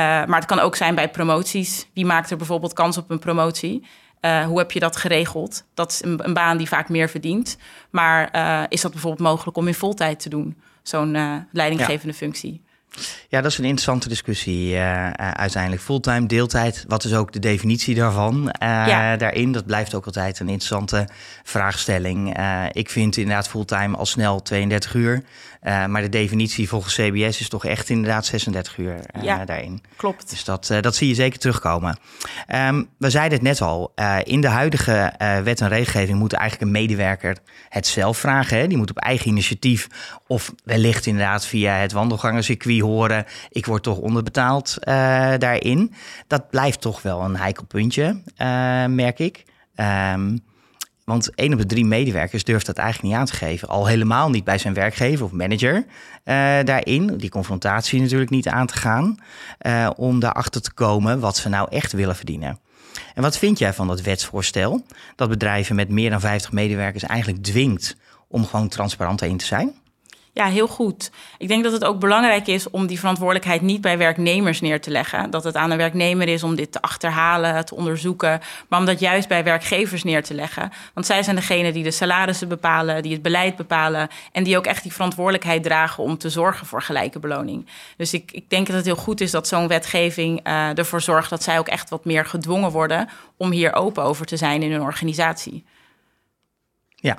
maar 0.00 0.36
het 0.36 0.44
kan 0.44 0.58
ook 0.58 0.76
zijn 0.76 0.94
bij 0.94 1.10
promoties. 1.10 1.88
Wie 1.94 2.06
maakt 2.06 2.30
er 2.30 2.36
bijvoorbeeld 2.36 2.72
kans 2.72 2.96
op 2.96 3.10
een 3.10 3.18
promotie? 3.18 3.86
Uh, 4.20 4.44
hoe 4.44 4.58
heb 4.58 4.72
je 4.72 4.80
dat 4.80 4.96
geregeld? 4.96 5.64
Dat 5.74 5.90
is 5.90 6.04
een, 6.04 6.24
een 6.24 6.34
baan 6.34 6.56
die 6.56 6.68
vaak 6.68 6.88
meer 6.88 7.08
verdient. 7.08 7.56
Maar 7.90 8.30
is 8.68 8.80
dat 8.80 8.92
bijvoorbeeld 8.92 9.28
mogelijk 9.28 9.56
om 9.56 9.66
in 9.66 9.74
voltijd 9.74 10.20
te 10.20 10.28
doen? 10.28 10.62
Zo'n 10.82 11.46
leidinggevende 11.52 12.12
ja. 12.12 12.18
functie. 12.18 12.63
Ja, 13.28 13.40
dat 13.40 13.50
is 13.50 13.58
een 13.58 13.64
interessante 13.64 14.08
discussie 14.08 14.72
uh, 14.72 14.76
uh, 14.76 15.10
uiteindelijk. 15.30 15.82
Fulltime, 15.82 16.26
deeltijd, 16.26 16.84
wat 16.88 17.04
is 17.04 17.14
ook 17.14 17.32
de 17.32 17.38
definitie 17.38 17.94
daarvan 17.94 18.36
uh, 18.36 18.48
ja. 18.86 19.16
daarin? 19.16 19.52
Dat 19.52 19.66
blijft 19.66 19.94
ook 19.94 20.06
altijd 20.06 20.38
een 20.38 20.48
interessante 20.48 21.08
vraagstelling. 21.42 22.38
ik 22.72 22.90
vind 22.90 23.16
inderdaad 23.16 23.48
fulltime 23.48 23.96
al 23.96 24.06
snel 24.06 24.42
32 24.42 24.94
uur. 24.94 25.22
Maar 25.64 26.00
de 26.00 26.08
definitie 26.08 26.68
volgens 26.68 26.94
CBS 26.94 27.40
is 27.40 27.48
toch 27.48 27.64
echt 27.64 27.88
inderdaad 27.88 28.26
36 28.26 28.78
uur 28.78 29.00
ja, 29.22 29.44
daarin. 29.44 29.82
Klopt. 29.96 30.30
Dus 30.30 30.44
dat, 30.44 30.74
dat 30.80 30.96
zie 30.96 31.08
je 31.08 31.14
zeker 31.14 31.38
terugkomen. 31.38 31.98
Um, 32.54 32.88
we 32.98 33.10
zeiden 33.10 33.38
het 33.38 33.46
net 33.46 33.60
al, 33.60 33.92
in 34.22 34.40
de 34.40 34.48
huidige 34.48 35.12
wet 35.44 35.60
en 35.60 35.68
regelgeving 35.68 36.18
moet 36.18 36.32
eigenlijk 36.32 36.70
een 36.70 36.80
medewerker 36.80 37.36
het 37.68 37.86
zelf 37.86 38.18
vragen. 38.18 38.58
Hè? 38.58 38.66
Die 38.66 38.76
moet 38.76 38.90
op 38.90 38.98
eigen 38.98 39.28
initiatief 39.28 39.88
of 40.26 40.52
wellicht 40.64 41.06
inderdaad 41.06 41.46
via 41.46 41.74
het 41.74 41.92
wandelgangencircuit 41.92 42.80
horen, 42.80 43.24
ik 43.50 43.66
word 43.66 43.82
toch 43.82 43.98
onderbetaald 43.98 44.76
daarin. 45.38 45.94
Dat 46.26 46.50
blijft 46.50 46.80
toch 46.80 47.02
wel 47.02 47.20
een 47.20 47.36
heikel 47.36 47.64
puntje, 47.64 48.22
merk 48.88 49.18
ik. 49.18 49.44
Um, 49.76 50.42
want 51.04 51.34
één 51.34 51.52
op 51.52 51.58
de 51.58 51.66
drie 51.66 51.84
medewerkers 51.84 52.44
durft 52.44 52.66
dat 52.66 52.76
eigenlijk 52.76 53.12
niet 53.12 53.20
aan 53.20 53.26
te 53.26 53.34
geven. 53.34 53.68
Al 53.68 53.86
helemaal 53.86 54.30
niet 54.30 54.44
bij 54.44 54.58
zijn 54.58 54.74
werkgever 54.74 55.24
of 55.24 55.32
manager 55.32 55.74
uh, 55.76 55.84
daarin. 56.64 57.16
Die 57.16 57.30
confrontatie 57.30 58.00
natuurlijk 58.00 58.30
niet 58.30 58.48
aan 58.48 58.66
te 58.66 58.76
gaan. 58.76 59.16
Uh, 59.60 59.90
om 59.96 60.20
daarachter 60.20 60.62
te 60.62 60.72
komen 60.72 61.20
wat 61.20 61.36
ze 61.36 61.48
nou 61.48 61.68
echt 61.70 61.92
willen 61.92 62.16
verdienen. 62.16 62.58
En 63.14 63.22
wat 63.22 63.38
vind 63.38 63.58
jij 63.58 63.72
van 63.72 63.86
dat 63.86 64.00
wetsvoorstel? 64.00 64.84
Dat 65.16 65.28
bedrijven 65.28 65.76
met 65.76 65.88
meer 65.88 66.10
dan 66.10 66.20
50 66.20 66.52
medewerkers 66.52 67.02
eigenlijk 67.02 67.42
dwingt 67.42 67.96
om 68.28 68.46
gewoon 68.46 68.68
transparant 68.68 69.22
in 69.22 69.36
te 69.36 69.44
zijn? 69.44 69.72
Ja, 70.34 70.46
heel 70.46 70.68
goed. 70.68 71.10
Ik 71.38 71.48
denk 71.48 71.64
dat 71.64 71.72
het 71.72 71.84
ook 71.84 72.00
belangrijk 72.00 72.46
is 72.46 72.70
om 72.70 72.86
die 72.86 72.98
verantwoordelijkheid 72.98 73.62
niet 73.62 73.80
bij 73.80 73.98
werknemers 73.98 74.60
neer 74.60 74.80
te 74.80 74.90
leggen. 74.90 75.30
Dat 75.30 75.44
het 75.44 75.56
aan 75.56 75.70
een 75.70 75.76
werknemer 75.76 76.28
is 76.28 76.42
om 76.42 76.54
dit 76.54 76.72
te 76.72 76.82
achterhalen, 76.82 77.64
te 77.64 77.74
onderzoeken. 77.74 78.40
Maar 78.68 78.78
om 78.78 78.84
dat 78.84 79.00
juist 79.00 79.28
bij 79.28 79.44
werkgevers 79.44 80.04
neer 80.04 80.22
te 80.22 80.34
leggen. 80.34 80.72
Want 80.94 81.06
zij 81.06 81.22
zijn 81.22 81.36
degene 81.36 81.72
die 81.72 81.82
de 81.82 81.90
salarissen 81.90 82.48
bepalen, 82.48 83.02
die 83.02 83.12
het 83.12 83.22
beleid 83.22 83.56
bepalen. 83.56 84.08
En 84.32 84.44
die 84.44 84.56
ook 84.56 84.66
echt 84.66 84.82
die 84.82 84.92
verantwoordelijkheid 84.92 85.62
dragen 85.62 86.02
om 86.02 86.18
te 86.18 86.30
zorgen 86.30 86.66
voor 86.66 86.82
gelijke 86.82 87.18
beloning. 87.18 87.66
Dus 87.96 88.14
ik, 88.14 88.32
ik 88.32 88.50
denk 88.50 88.66
dat 88.66 88.76
het 88.76 88.84
heel 88.84 88.96
goed 88.96 89.20
is 89.20 89.30
dat 89.30 89.48
zo'n 89.48 89.68
wetgeving 89.68 90.46
uh, 90.46 90.78
ervoor 90.78 91.00
zorgt 91.00 91.30
dat 91.30 91.42
zij 91.42 91.58
ook 91.58 91.68
echt 91.68 91.90
wat 91.90 92.04
meer 92.04 92.26
gedwongen 92.26 92.70
worden 92.70 93.08
om 93.36 93.50
hier 93.50 93.72
open 93.72 94.02
over 94.02 94.26
te 94.26 94.36
zijn 94.36 94.62
in 94.62 94.72
hun 94.72 94.82
organisatie. 94.82 95.64
Ja, 96.94 97.18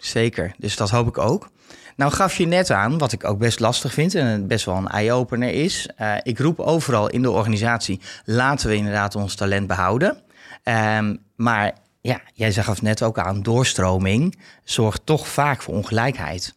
Zeker, 0.00 0.54
dus 0.58 0.76
dat 0.76 0.90
hoop 0.90 1.08
ik 1.08 1.18
ook. 1.18 1.48
Nou 1.96 2.12
gaf 2.12 2.36
je 2.36 2.46
net 2.46 2.70
aan, 2.70 2.98
wat 2.98 3.12
ik 3.12 3.24
ook 3.24 3.38
best 3.38 3.60
lastig 3.60 3.92
vind 3.92 4.14
en 4.14 4.46
best 4.46 4.64
wel 4.64 4.76
een 4.76 4.88
eye-opener 4.88 5.48
is. 5.48 5.88
Uh, 6.00 6.14
ik 6.22 6.38
roep 6.38 6.60
overal 6.60 7.08
in 7.08 7.22
de 7.22 7.30
organisatie, 7.30 8.00
laten 8.24 8.68
we 8.68 8.76
inderdaad 8.76 9.14
ons 9.14 9.34
talent 9.34 9.66
behouden. 9.66 10.22
Um, 10.64 11.18
maar 11.36 11.72
ja, 12.00 12.20
jij 12.34 12.52
zag 12.52 12.82
net 12.82 13.02
ook 13.02 13.18
aan, 13.18 13.42
doorstroming 13.42 14.38
zorgt 14.64 15.00
toch 15.04 15.28
vaak 15.28 15.62
voor 15.62 15.74
ongelijkheid. 15.74 16.54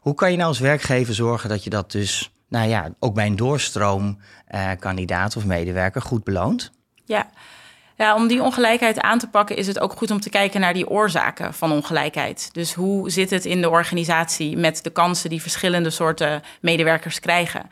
Hoe 0.00 0.14
kan 0.14 0.30
je 0.30 0.36
nou 0.36 0.48
als 0.48 0.58
werkgever 0.58 1.14
zorgen 1.14 1.48
dat 1.48 1.64
je 1.64 1.70
dat 1.70 1.92
dus, 1.92 2.32
nou 2.48 2.68
ja, 2.68 2.90
ook 2.98 3.14
bij 3.14 3.26
een 3.26 3.36
doorstroomkandidaat 3.36 5.30
uh, 5.30 5.36
of 5.36 5.44
medewerker 5.46 6.02
goed 6.02 6.24
beloont? 6.24 6.70
Ja. 7.04 7.30
Ja, 8.02 8.14
om 8.14 8.26
die 8.26 8.42
ongelijkheid 8.42 9.00
aan 9.00 9.18
te 9.18 9.28
pakken 9.28 9.56
is 9.56 9.66
het 9.66 9.80
ook 9.80 9.92
goed 9.92 10.10
om 10.10 10.20
te 10.20 10.30
kijken 10.30 10.60
naar 10.60 10.74
die 10.74 10.88
oorzaken 10.88 11.54
van 11.54 11.72
ongelijkheid. 11.72 12.48
Dus 12.52 12.74
hoe 12.74 13.10
zit 13.10 13.30
het 13.30 13.44
in 13.44 13.60
de 13.60 13.70
organisatie 13.70 14.56
met 14.56 14.84
de 14.84 14.90
kansen 14.90 15.30
die 15.30 15.42
verschillende 15.42 15.90
soorten 15.90 16.42
medewerkers 16.60 17.20
krijgen? 17.20 17.70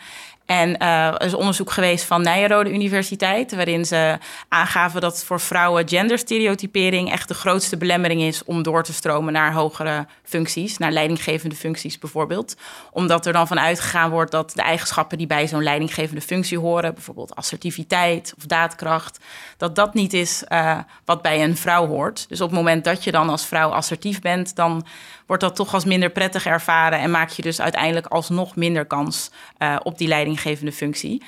En 0.50 0.78
er 0.78 1.23
is 1.23 1.35
onderzoek 1.35 1.71
geweest 1.71 2.04
van 2.04 2.23
Nijrode 2.23 2.73
Universiteit, 2.73 3.54
waarin 3.54 3.85
ze 3.85 4.19
aangaven 4.49 5.00
dat 5.00 5.25
voor 5.25 5.40
vrouwen 5.40 5.88
genderstereotypering 5.88 7.12
echt 7.12 7.28
de 7.28 7.35
grootste 7.35 7.76
belemmering 7.76 8.23
is 8.23 8.45
om 8.45 8.62
door 8.62 8.83
te 8.83 8.92
stromen 8.92 9.33
naar 9.33 9.52
hogere 9.52 10.07
functies, 10.23 10.78
naar 10.78 10.92
leidinggevende 10.92 11.54
functies 11.54 11.99
bijvoorbeeld. 11.99 12.57
Omdat 12.90 13.26
er 13.26 13.33
dan 13.33 13.47
vanuit 13.47 13.80
gegaan 13.80 14.11
wordt 14.11 14.30
dat 14.30 14.52
de 14.54 14.62
eigenschappen 14.62 15.19
die 15.19 15.26
bij 15.26 15.49
zo'n 15.49 15.62
leidinggevende 15.62 16.21
functie 16.21 16.59
horen, 16.59 16.95
bijvoorbeeld 16.95 17.35
assertiviteit 17.35 18.35
of 18.37 18.45
daadkracht, 18.47 19.19
dat 19.57 19.76
dat 19.76 19.95
niet 19.95 20.12
is 20.12 20.45
uh, 20.49 20.78
wat 21.04 21.23
bij 21.23 21.42
een 21.45 21.57
vrouw 21.57 21.87
hoort. 21.87 22.28
Dus 22.28 22.40
op 22.40 22.49
het 22.49 22.59
moment 22.59 22.85
dat 22.85 23.04
je 23.04 23.11
dan 23.11 23.28
als 23.28 23.47
vrouw 23.47 23.71
assertief 23.71 24.21
bent, 24.21 24.57
dan 24.57 24.87
wordt 25.31 25.45
dat 25.45 25.57
toch 25.57 25.75
als 25.75 25.85
minder 25.85 26.11
prettig 26.11 26.47
ervaren 26.47 26.99
en 26.99 27.11
maak 27.11 27.29
je 27.29 27.43
dus 27.43 27.61
uiteindelijk 27.61 28.07
alsnog 28.07 28.57
minder 28.57 28.85
kans 28.85 29.31
uh, 29.59 29.77
op 29.83 29.99
die 29.99 30.09
leidinggevende 30.09 30.73
functie. 30.73 31.23
Uh, 31.23 31.27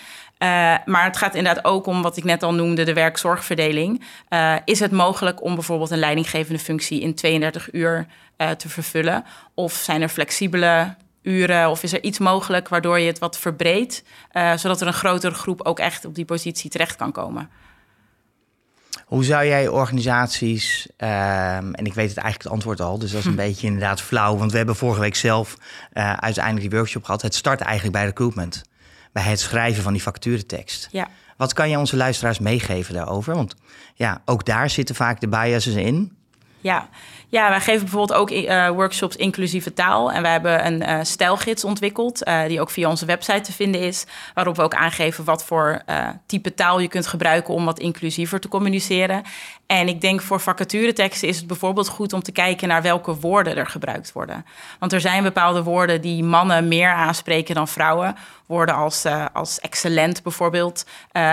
maar 0.84 1.04
het 1.04 1.16
gaat 1.16 1.34
inderdaad 1.34 1.64
ook 1.64 1.86
om 1.86 2.02
wat 2.02 2.16
ik 2.16 2.24
net 2.24 2.42
al 2.42 2.54
noemde, 2.54 2.84
de 2.84 2.92
werkzorgverdeling. 2.92 4.04
Uh, 4.28 4.54
is 4.64 4.80
het 4.80 4.90
mogelijk 4.90 5.42
om 5.42 5.54
bijvoorbeeld 5.54 5.90
een 5.90 5.98
leidinggevende 5.98 6.58
functie 6.58 7.00
in 7.00 7.14
32 7.14 7.72
uur 7.72 8.06
te 8.56 8.68
vervullen? 8.68 9.24
Of 9.54 9.72
zijn 9.72 10.02
er 10.02 10.08
flexibele 10.08 10.94
uren? 11.22 11.70
Of 11.70 11.82
is 11.82 11.92
er 11.92 12.02
iets 12.02 12.18
mogelijk 12.18 12.68
waardoor 12.68 12.98
je 12.98 13.06
het 13.06 13.18
wat 13.18 13.38
verbreedt, 13.38 14.04
zodat 14.56 14.80
er 14.80 14.86
een 14.86 14.92
grotere 14.92 15.34
groep 15.34 15.60
ook 15.62 15.78
echt 15.78 16.04
op 16.04 16.14
die 16.14 16.24
positie 16.24 16.70
terecht 16.70 16.96
kan 16.96 17.12
komen? 17.12 17.50
Hoe 19.12 19.24
zou 19.24 19.46
jij 19.46 19.68
organisaties, 19.68 20.86
um, 20.96 21.74
en 21.74 21.84
ik 21.84 21.94
weet 21.94 22.08
het 22.08 22.16
eigenlijk 22.16 22.42
het 22.42 22.52
antwoord 22.52 22.80
al, 22.80 22.98
dus 22.98 23.10
dat 23.10 23.20
is 23.20 23.26
een 23.26 23.32
hm. 23.32 23.36
beetje 23.46 23.66
inderdaad 23.66 24.00
flauw, 24.00 24.36
want 24.36 24.50
we 24.50 24.56
hebben 24.56 24.76
vorige 24.76 25.00
week 25.00 25.14
zelf 25.14 25.56
uh, 25.92 26.12
uiteindelijk 26.12 26.70
die 26.70 26.78
workshop 26.78 27.04
gehad. 27.04 27.22
Het 27.22 27.34
start 27.34 27.60
eigenlijk 27.60 27.92
bij 27.92 28.04
recruitment, 28.04 28.64
bij 29.12 29.22
het 29.22 29.40
schrijven 29.40 29.82
van 29.82 29.92
die 29.92 30.02
facturentekst. 30.02 30.88
Ja. 30.90 31.08
Wat 31.36 31.52
kan 31.52 31.70
je 31.70 31.78
onze 31.78 31.96
luisteraars 31.96 32.38
meegeven 32.38 32.94
daarover? 32.94 33.34
Want 33.34 33.54
ja, 33.94 34.22
ook 34.24 34.44
daar 34.44 34.70
zitten 34.70 34.94
vaak 34.94 35.20
de 35.20 35.28
biases 35.28 35.74
in. 35.74 36.16
Ja, 36.60 36.88
ja, 37.32 37.48
wij 37.48 37.60
geven 37.60 37.80
bijvoorbeeld 37.80 38.18
ook 38.18 38.30
uh, 38.30 38.68
workshops 38.68 39.16
inclusieve 39.16 39.72
taal. 39.72 40.12
En 40.12 40.22
wij 40.22 40.30
hebben 40.30 40.66
een 40.66 40.82
uh, 40.82 40.98
stijlgids 41.02 41.64
ontwikkeld, 41.64 42.28
uh, 42.28 42.46
die 42.46 42.60
ook 42.60 42.70
via 42.70 42.88
onze 42.88 43.06
website 43.06 43.40
te 43.40 43.52
vinden 43.52 43.80
is. 43.80 44.04
Waarop 44.34 44.56
we 44.56 44.62
ook 44.62 44.74
aangeven 44.74 45.24
wat 45.24 45.44
voor 45.44 45.82
type 46.26 46.54
taal 46.54 46.80
je 46.80 46.88
kunt 46.88 47.06
gebruiken 47.06 47.54
om 47.54 47.64
wat 47.64 47.78
inclusiever 47.78 48.40
te 48.40 48.48
communiceren. 48.48 49.22
En 49.66 49.88
ik 49.88 50.00
denk 50.00 50.22
voor 50.22 50.40
vacatureteksten 50.40 51.28
is 51.28 51.36
het 51.36 51.46
bijvoorbeeld 51.46 51.88
goed 51.88 52.12
om 52.12 52.22
te 52.22 52.32
kijken 52.32 52.68
naar 52.68 52.82
welke 52.82 53.14
woorden 53.14 53.56
er 53.56 53.66
gebruikt 53.66 54.12
worden. 54.12 54.44
Want 54.78 54.92
er 54.92 55.00
zijn 55.00 55.22
bepaalde 55.22 55.62
woorden 55.62 56.00
die 56.00 56.24
mannen 56.24 56.68
meer 56.68 56.92
aanspreken 56.92 57.54
dan 57.54 57.68
vrouwen. 57.68 58.16
Woorden 58.46 58.74
als, 58.74 59.04
als 59.32 59.60
excellent 59.60 60.22
bijvoorbeeld. 60.22 60.86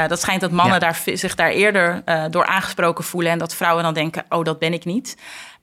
dat 0.08 0.20
schijnt 0.20 0.42
dat 0.42 0.52
mannen 0.52 0.80
daar, 0.80 1.02
zich 1.14 1.36
daar 1.36 1.50
eerder 1.52 2.04
door 2.30 2.46
aangesproken 2.46 3.04
voelen. 3.04 3.32
En 3.32 3.38
dat 3.38 3.56
vrouwen 3.56 3.84
dan 3.84 3.94
denken, 3.94 4.26
oh, 4.30 4.44
dat 4.44 4.60
ben 4.60 4.74
ik 4.74 4.86
niet. 4.86 5.16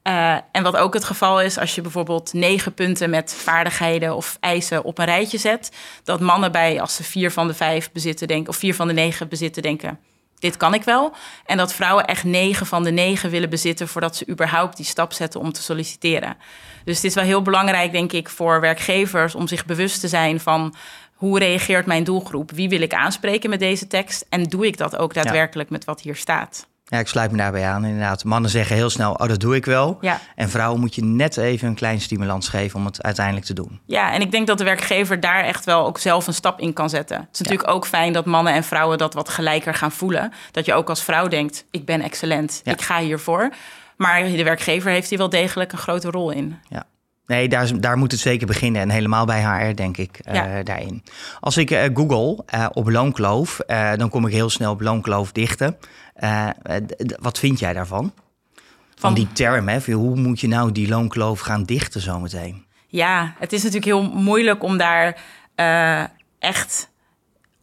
Uh, 0.07 0.37
en 0.53 0.63
wat 0.63 0.77
ook 0.77 0.95
het 0.95 1.05
geval 1.05 1.41
is, 1.41 1.59
als 1.59 1.75
je 1.75 1.81
bijvoorbeeld 1.81 2.33
negen 2.33 2.75
punten 2.75 3.11
met 3.11 3.35
vaardigheden 3.35 4.17
of 4.17 4.37
eisen 4.41 4.85
op 4.85 4.99
een 4.99 5.05
rijtje 5.05 5.39
zet, 5.39 5.71
dat 6.05 6.21
mannen 6.21 6.53
bij, 6.53 6.81
als 6.81 6.97
ze 6.97 7.05
vier 7.05 7.31
van 7.31 7.47
de 7.47 7.55
vijf 7.55 7.93
bezitten, 7.93 8.29
denken, 8.29 8.49
of 8.49 8.57
vier 8.57 8.75
van 8.75 8.87
de 8.87 8.93
negen 8.93 9.29
bezitten, 9.29 9.63
denken: 9.63 9.99
dit 10.39 10.57
kan 10.57 10.75
ik 10.75 10.83
wel. 10.83 11.13
En 11.47 11.57
dat 11.57 11.73
vrouwen 11.73 12.05
echt 12.05 12.25
negen 12.25 12.67
van 12.67 12.85
de 12.85 12.91
negen 12.91 13.31
willen 13.31 13.51
bezitten 13.51 13.89
voordat 13.89 14.17
ze 14.17 14.29
überhaupt 14.29 14.77
die 14.77 14.87
stap 14.87 15.13
zetten 15.13 15.41
om 15.41 15.53
te 15.53 15.63
solliciteren. 15.63 16.37
Dus 16.85 16.97
het 16.97 17.05
is 17.05 17.15
wel 17.15 17.25
heel 17.25 17.43
belangrijk, 17.43 17.93
denk 17.93 18.13
ik, 18.13 18.29
voor 18.29 18.61
werkgevers 18.61 19.35
om 19.35 19.49
zich 19.49 19.65
bewust 19.65 20.01
te 20.01 20.09
zijn 20.09 20.41
van 20.41 20.75
hoe 21.15 21.39
reageert 21.39 21.87
mijn 21.87 22.05
doelgroep? 22.05 22.51
Wie 22.51 22.69
wil 22.69 22.81
ik 22.81 22.95
aanspreken 22.95 23.51
met 23.51 23.59
deze 23.59 23.87
tekst? 23.87 24.27
En 24.29 24.43
doe 24.43 24.67
ik 24.67 24.77
dat 24.77 24.97
ook 24.97 25.15
daadwerkelijk 25.15 25.71
met 25.71 25.85
wat 25.85 26.01
hier 26.01 26.17
staat? 26.17 26.67
Ja, 26.89 26.99
ik 26.99 27.07
sluit 27.07 27.31
me 27.31 27.37
daarbij 27.37 27.67
aan. 27.67 27.85
Inderdaad, 27.85 28.25
mannen 28.25 28.51
zeggen 28.51 28.77
heel 28.77 28.91
snel, 28.91 29.13
oh, 29.13 29.29
dat 29.29 29.41
doe 29.41 29.57
ik 29.57 29.65
wel. 29.65 29.99
Ja. 30.01 30.21
En 30.35 30.49
vrouwen 30.49 30.81
moet 30.81 30.95
je 30.95 31.05
net 31.05 31.37
even 31.37 31.69
een 31.69 31.75
klein 31.75 32.01
stimulans 32.01 32.49
geven 32.49 32.79
om 32.79 32.85
het 32.85 33.03
uiteindelijk 33.03 33.47
te 33.47 33.55
doen. 33.55 33.81
Ja, 33.87 34.13
en 34.13 34.21
ik 34.21 34.31
denk 34.31 34.47
dat 34.47 34.59
de 34.59 34.65
werkgever 34.65 35.21
daar 35.21 35.45
echt 35.45 35.65
wel 35.65 35.87
ook 35.87 35.99
zelf 35.99 36.27
een 36.27 36.35
stap 36.35 36.61
in 36.61 36.73
kan 36.73 36.91
zetten. 36.91 37.17
Het 37.17 37.29
is 37.33 37.39
natuurlijk 37.39 37.71
ook 37.71 37.87
fijn 37.87 38.13
dat 38.13 38.25
mannen 38.25 38.53
en 38.53 38.65
vrouwen 38.65 38.99
dat 38.99 39.15
wat 39.15 39.29
gelijker 39.29 39.75
gaan 39.75 39.93
voelen. 39.93 40.33
Dat 40.51 40.67
je 40.67 40.75
ook 40.75 40.89
als 40.89 41.03
vrouw 41.03 41.29
denkt, 41.29 41.65
ik 41.71 41.85
ben 41.85 42.03
excellent, 42.03 42.61
ik 42.65 42.83
ga 42.83 42.99
hiervoor. 42.99 43.51
Maar 43.97 44.25
de 44.25 44.45
werkgever 44.45 44.91
heeft 44.91 45.09
hier 45.09 45.19
wel 45.19 45.29
degelijk 45.29 45.73
een 45.73 45.79
grote 45.79 46.11
rol 46.11 46.31
in. 46.31 46.59
Ja. 46.69 46.85
Nee, 47.27 47.49
daar, 47.49 47.81
daar 47.81 47.99
moet 47.99 48.13
het 48.13 48.21
zeker 48.21 48.47
beginnen. 48.47 48.83
En 48.83 48.91
helemaal 48.91 49.25
bij 49.27 49.43
HR, 49.43 49.75
denk 49.75 49.97
ik, 49.97 50.21
uh, 50.29 50.55
daarin. 50.65 51.03
Als 51.41 51.57
ik 51.57 51.71
uh, 51.71 51.85
google 51.95 52.45
uh, 52.55 52.67
op 52.73 52.89
loonkloof, 52.89 53.61
dan 53.97 54.09
kom 54.09 54.27
ik 54.27 54.33
heel 54.33 54.51
snel 54.51 54.73
op 54.73 54.81
loonkloof 54.81 55.33
dichten. 55.33 55.77
wat 57.21 57.39
vind 57.39 57.59
jij 57.59 57.73
daarvan? 57.73 58.13
Van 58.95 59.15
die 59.15 59.29
term, 59.33 59.69
hè? 59.69 59.93
Hoe 59.93 60.17
moet 60.17 60.41
je 60.41 60.49
nou 60.49 60.73
die 60.73 60.89
loonkloof 60.89 61.41
gaan 61.41 61.65
dichten 61.65 62.01
zometeen? 62.01 62.65
Ja, 62.87 63.35
het 63.39 63.53
is 63.53 63.63
natuurlijk 63.63 63.93
heel 63.93 64.13
moeilijk 64.13 64.63
om 64.63 64.77
daar 64.77 65.19
echt 66.39 66.89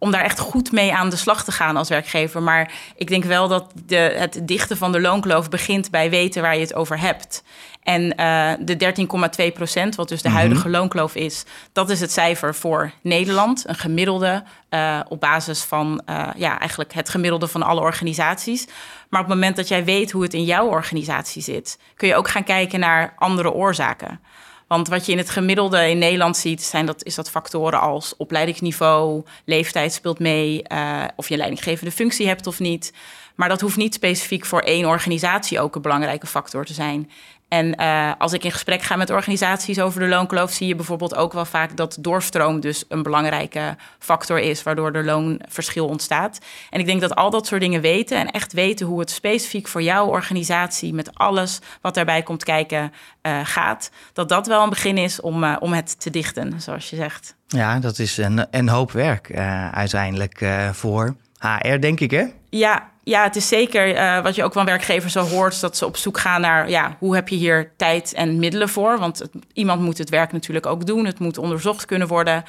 om 0.03 0.11
daar 0.11 0.23
echt 0.23 0.39
goed 0.39 0.71
mee 0.71 0.93
aan 0.93 1.09
de 1.09 1.15
slag 1.15 1.43
te 1.43 1.51
gaan 1.51 1.77
als 1.77 1.89
werkgever. 1.89 2.41
Maar 2.41 2.71
ik 2.95 3.07
denk 3.07 3.23
wel 3.23 3.47
dat 3.47 3.71
de, 3.85 3.95
het 3.95 4.41
dichten 4.43 4.77
van 4.77 4.91
de 4.91 5.01
loonkloof 5.01 5.49
begint 5.49 5.91
bij 5.91 6.09
weten 6.09 6.41
waar 6.41 6.55
je 6.55 6.61
het 6.61 6.73
over 6.73 6.99
hebt. 6.99 7.43
En 7.83 8.01
uh, 8.19 8.51
de 8.59 9.47
13,2 9.47 9.53
procent, 9.53 9.95
wat 9.95 10.09
dus 10.09 10.21
de 10.21 10.27
mhm. 10.27 10.37
huidige 10.37 10.69
loonkloof 10.69 11.15
is, 11.15 11.43
dat 11.71 11.89
is 11.89 11.99
het 11.99 12.11
cijfer 12.11 12.55
voor 12.55 12.91
Nederland. 13.01 13.67
Een 13.67 13.75
gemiddelde 13.75 14.43
uh, 14.69 14.99
op 15.07 15.19
basis 15.19 15.61
van 15.61 16.01
uh, 16.09 16.27
ja, 16.35 16.59
eigenlijk 16.59 16.93
het 16.93 17.09
gemiddelde 17.09 17.47
van 17.47 17.63
alle 17.63 17.81
organisaties. 17.81 18.65
Maar 19.09 19.21
op 19.21 19.27
het 19.27 19.35
moment 19.35 19.55
dat 19.55 19.67
jij 19.67 19.83
weet 19.83 20.11
hoe 20.11 20.23
het 20.23 20.33
in 20.33 20.43
jouw 20.43 20.67
organisatie 20.67 21.41
zit, 21.41 21.79
kun 21.95 22.07
je 22.07 22.15
ook 22.15 22.29
gaan 22.29 22.43
kijken 22.43 22.79
naar 22.79 23.13
andere 23.17 23.51
oorzaken. 23.51 24.19
Want 24.67 24.87
wat 24.87 25.05
je 25.05 25.11
in 25.11 25.17
het 25.17 25.29
gemiddelde 25.29 25.89
in 25.89 25.97
Nederland 25.97 26.37
ziet, 26.37 26.63
zijn 26.63 26.85
dat, 26.85 27.03
is 27.03 27.15
dat 27.15 27.29
factoren 27.29 27.79
als 27.79 28.13
opleidingsniveau, 28.17 29.23
leeftijd 29.45 29.93
speelt 29.93 30.19
mee, 30.19 30.63
uh, 30.71 31.03
of 31.15 31.27
je 31.27 31.33
een 31.33 31.39
leidinggevende 31.39 31.91
functie 31.91 32.27
hebt 32.27 32.47
of 32.47 32.59
niet. 32.59 32.93
Maar 33.35 33.49
dat 33.49 33.61
hoeft 33.61 33.77
niet 33.77 33.93
specifiek 33.93 34.45
voor 34.45 34.59
één 34.59 34.85
organisatie 34.85 35.59
ook 35.59 35.75
een 35.75 35.81
belangrijke 35.81 36.27
factor 36.27 36.65
te 36.65 36.73
zijn. 36.73 37.09
En 37.53 37.81
uh, 37.81 38.11
als 38.17 38.33
ik 38.33 38.43
in 38.43 38.51
gesprek 38.51 38.81
ga 38.81 38.95
met 38.95 39.09
organisaties 39.09 39.79
over 39.79 39.99
de 39.99 40.07
loonkloof, 40.07 40.51
zie 40.51 40.67
je 40.67 40.75
bijvoorbeeld 40.75 41.15
ook 41.15 41.33
wel 41.33 41.45
vaak 41.45 41.77
dat 41.77 41.97
doorstroom 41.99 42.59
dus 42.59 42.85
een 42.87 43.03
belangrijke 43.03 43.75
factor 43.99 44.39
is, 44.39 44.63
waardoor 44.63 44.91
er 44.91 45.05
loonverschil 45.05 45.87
ontstaat. 45.87 46.39
En 46.69 46.79
ik 46.79 46.85
denk 46.85 47.01
dat 47.01 47.15
al 47.15 47.29
dat 47.29 47.47
soort 47.47 47.61
dingen 47.61 47.81
weten 47.81 48.17
en 48.17 48.31
echt 48.31 48.53
weten 48.53 48.85
hoe 48.85 48.99
het 48.99 49.11
specifiek 49.11 49.67
voor 49.67 49.81
jouw 49.81 50.07
organisatie 50.07 50.93
met 50.93 51.15
alles 51.15 51.59
wat 51.81 51.93
daarbij 51.93 52.23
komt 52.23 52.43
kijken 52.43 52.91
uh, 53.21 53.39
gaat, 53.43 53.91
dat 54.13 54.29
dat 54.29 54.47
wel 54.47 54.63
een 54.63 54.69
begin 54.69 54.97
is 54.97 55.21
om, 55.21 55.43
uh, 55.43 55.55
om 55.59 55.73
het 55.73 55.99
te 55.99 56.09
dichten, 56.09 56.61
zoals 56.61 56.89
je 56.89 56.95
zegt. 56.95 57.35
Ja, 57.47 57.79
dat 57.79 57.99
is 57.99 58.17
een, 58.17 58.47
een 58.51 58.69
hoop 58.69 58.91
werk 58.91 59.35
uiteindelijk 59.71 60.45
voor 60.71 61.15
HR, 61.37 61.79
denk 61.79 61.99
ik, 61.99 62.11
hè? 62.11 62.25
Ja, 62.49 62.91
ja, 63.03 63.23
het 63.23 63.35
is 63.35 63.47
zeker 63.47 63.95
uh, 63.95 64.21
wat 64.21 64.35
je 64.35 64.43
ook 64.43 64.53
van 64.53 64.65
werkgevers 64.65 65.13
zo 65.13 65.21
hoort, 65.23 65.61
dat 65.61 65.77
ze 65.77 65.85
op 65.85 65.97
zoek 65.97 66.19
gaan 66.19 66.41
naar 66.41 66.69
ja, 66.69 66.95
hoe 66.99 67.15
heb 67.15 67.29
je 67.29 67.35
hier 67.35 67.71
tijd 67.77 68.13
en 68.13 68.39
middelen 68.39 68.69
voor? 68.69 68.99
Want 68.99 69.23
iemand 69.53 69.81
moet 69.81 69.97
het 69.97 70.09
werk 70.09 70.31
natuurlijk 70.31 70.65
ook 70.65 70.85
doen, 70.85 71.05
het 71.05 71.19
moet 71.19 71.37
onderzocht 71.37 71.85
kunnen 71.85 72.07
worden. 72.07 72.43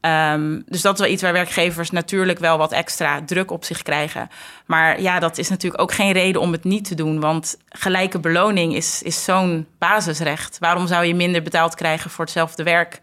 Um, 0.00 0.62
dus 0.66 0.82
dat 0.82 0.94
is 0.94 1.00
wel 1.00 1.10
iets 1.10 1.22
waar 1.22 1.32
werkgevers 1.32 1.90
natuurlijk 1.90 2.38
wel 2.38 2.58
wat 2.58 2.72
extra 2.72 3.22
druk 3.24 3.50
op 3.50 3.64
zich 3.64 3.82
krijgen. 3.82 4.28
Maar 4.66 5.00
ja, 5.00 5.18
dat 5.18 5.38
is 5.38 5.48
natuurlijk 5.48 5.82
ook 5.82 5.92
geen 5.92 6.12
reden 6.12 6.40
om 6.40 6.52
het 6.52 6.64
niet 6.64 6.84
te 6.84 6.94
doen. 6.94 7.20
Want 7.20 7.56
gelijke 7.68 8.18
beloning 8.18 8.74
is, 8.74 9.02
is 9.02 9.24
zo'n 9.24 9.66
basisrecht. 9.78 10.58
Waarom 10.58 10.86
zou 10.86 11.04
je 11.04 11.14
minder 11.14 11.42
betaald 11.42 11.74
krijgen 11.74 12.10
voor 12.10 12.24
hetzelfde 12.24 12.62
werk? 12.62 13.00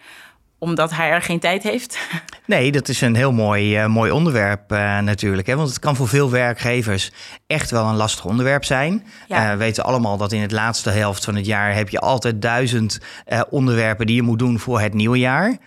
Omdat 0.60 0.92
hij 0.92 1.10
er 1.10 1.22
geen 1.22 1.40
tijd 1.40 1.64
heeft? 1.64 1.98
Nee, 2.48 2.72
dat 2.72 2.88
is 2.88 3.02
een 3.02 3.16
heel 3.16 3.32
mooi, 3.32 3.82
uh, 3.82 3.88
mooi 3.88 4.12
onderwerp 4.12 4.72
uh, 4.72 5.00
natuurlijk. 5.00 5.48
Hè? 5.48 5.56
Want 5.56 5.70
het 5.70 5.80
kan 5.80 5.96
voor 5.96 6.08
veel 6.08 6.32
werkgevers 6.32 7.12
echt 7.48 7.72
wel 7.72 7.86
een 7.86 7.96
lastig 7.96 8.26
onderwerp 8.26 8.66
zijn. 8.66 9.06
Ja. 9.28 9.44
Uh, 9.44 9.52
we 9.52 9.58
weten 9.58 9.84
allemaal 9.84 10.18
dat 10.18 10.32
in 10.32 10.42
het 10.42 10.52
laatste 10.52 10.90
helft 10.90 11.26
van 11.26 11.36
het 11.36 11.46
jaar... 11.46 11.74
heb 11.74 11.90
je 11.90 12.00
altijd 12.00 12.42
duizend 12.42 13.00
onderwerpen 13.50 14.06
die 14.06 14.16
je 14.16 14.22
moet 14.22 14.40
doen 14.40 14.60
voor 14.60 14.80
het 14.80 14.94
nieuwe 14.94 15.18
jaar. 15.18 15.58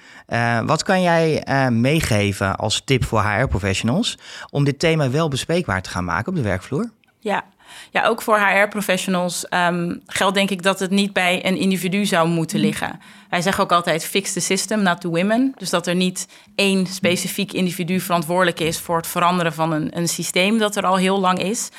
wat 0.66 0.82
kan 0.82 1.02
jij 1.02 1.44
meegeven 1.70 2.56
als 2.56 2.82
tip 2.84 3.04
voor 3.04 3.22
HR-professionals... 3.22 4.18
om 4.50 4.64
dit 4.64 4.78
thema 4.78 5.10
wel 5.10 5.28
bespreekbaar 5.28 5.82
te 5.82 5.90
gaan 5.90 6.04
maken 6.04 6.28
op 6.28 6.36
de 6.36 6.42
werkvloer? 6.42 6.90
Ja, 7.18 7.44
ja, 7.90 8.06
ook 8.06 8.22
voor 8.22 8.38
HR-professionals 8.38 9.46
um, 9.50 10.02
geldt 10.06 10.34
denk 10.34 10.50
ik 10.50 10.62
dat 10.62 10.80
het 10.80 10.90
niet 10.90 11.12
bij 11.12 11.46
een 11.46 11.56
individu 11.56 12.04
zou 12.04 12.28
moeten 12.28 12.58
mm. 12.58 12.64
liggen. 12.64 13.00
Wij 13.30 13.42
zeggen 13.42 13.64
ook 13.64 13.72
altijd 13.72 14.04
fix 14.04 14.32
the 14.32 14.40
system, 14.40 14.82
not 14.82 15.00
the 15.00 15.08
women. 15.08 15.52
Dus 15.56 15.70
dat 15.70 15.86
er 15.86 15.94
niet 15.94 16.28
één 16.54 16.86
specifiek 16.86 17.52
individu 17.52 18.00
verantwoordelijk 18.00 18.60
is 18.60 18.78
voor 18.78 18.96
het 18.96 19.06
veranderen 19.06 19.52
van 19.52 19.72
een, 19.72 19.96
een 19.96 20.08
systeem 20.08 20.58
dat 20.58 20.76
er 20.76 20.86
al 20.86 20.96
heel 20.96 21.20
lang 21.20 21.38
is. 21.38 21.70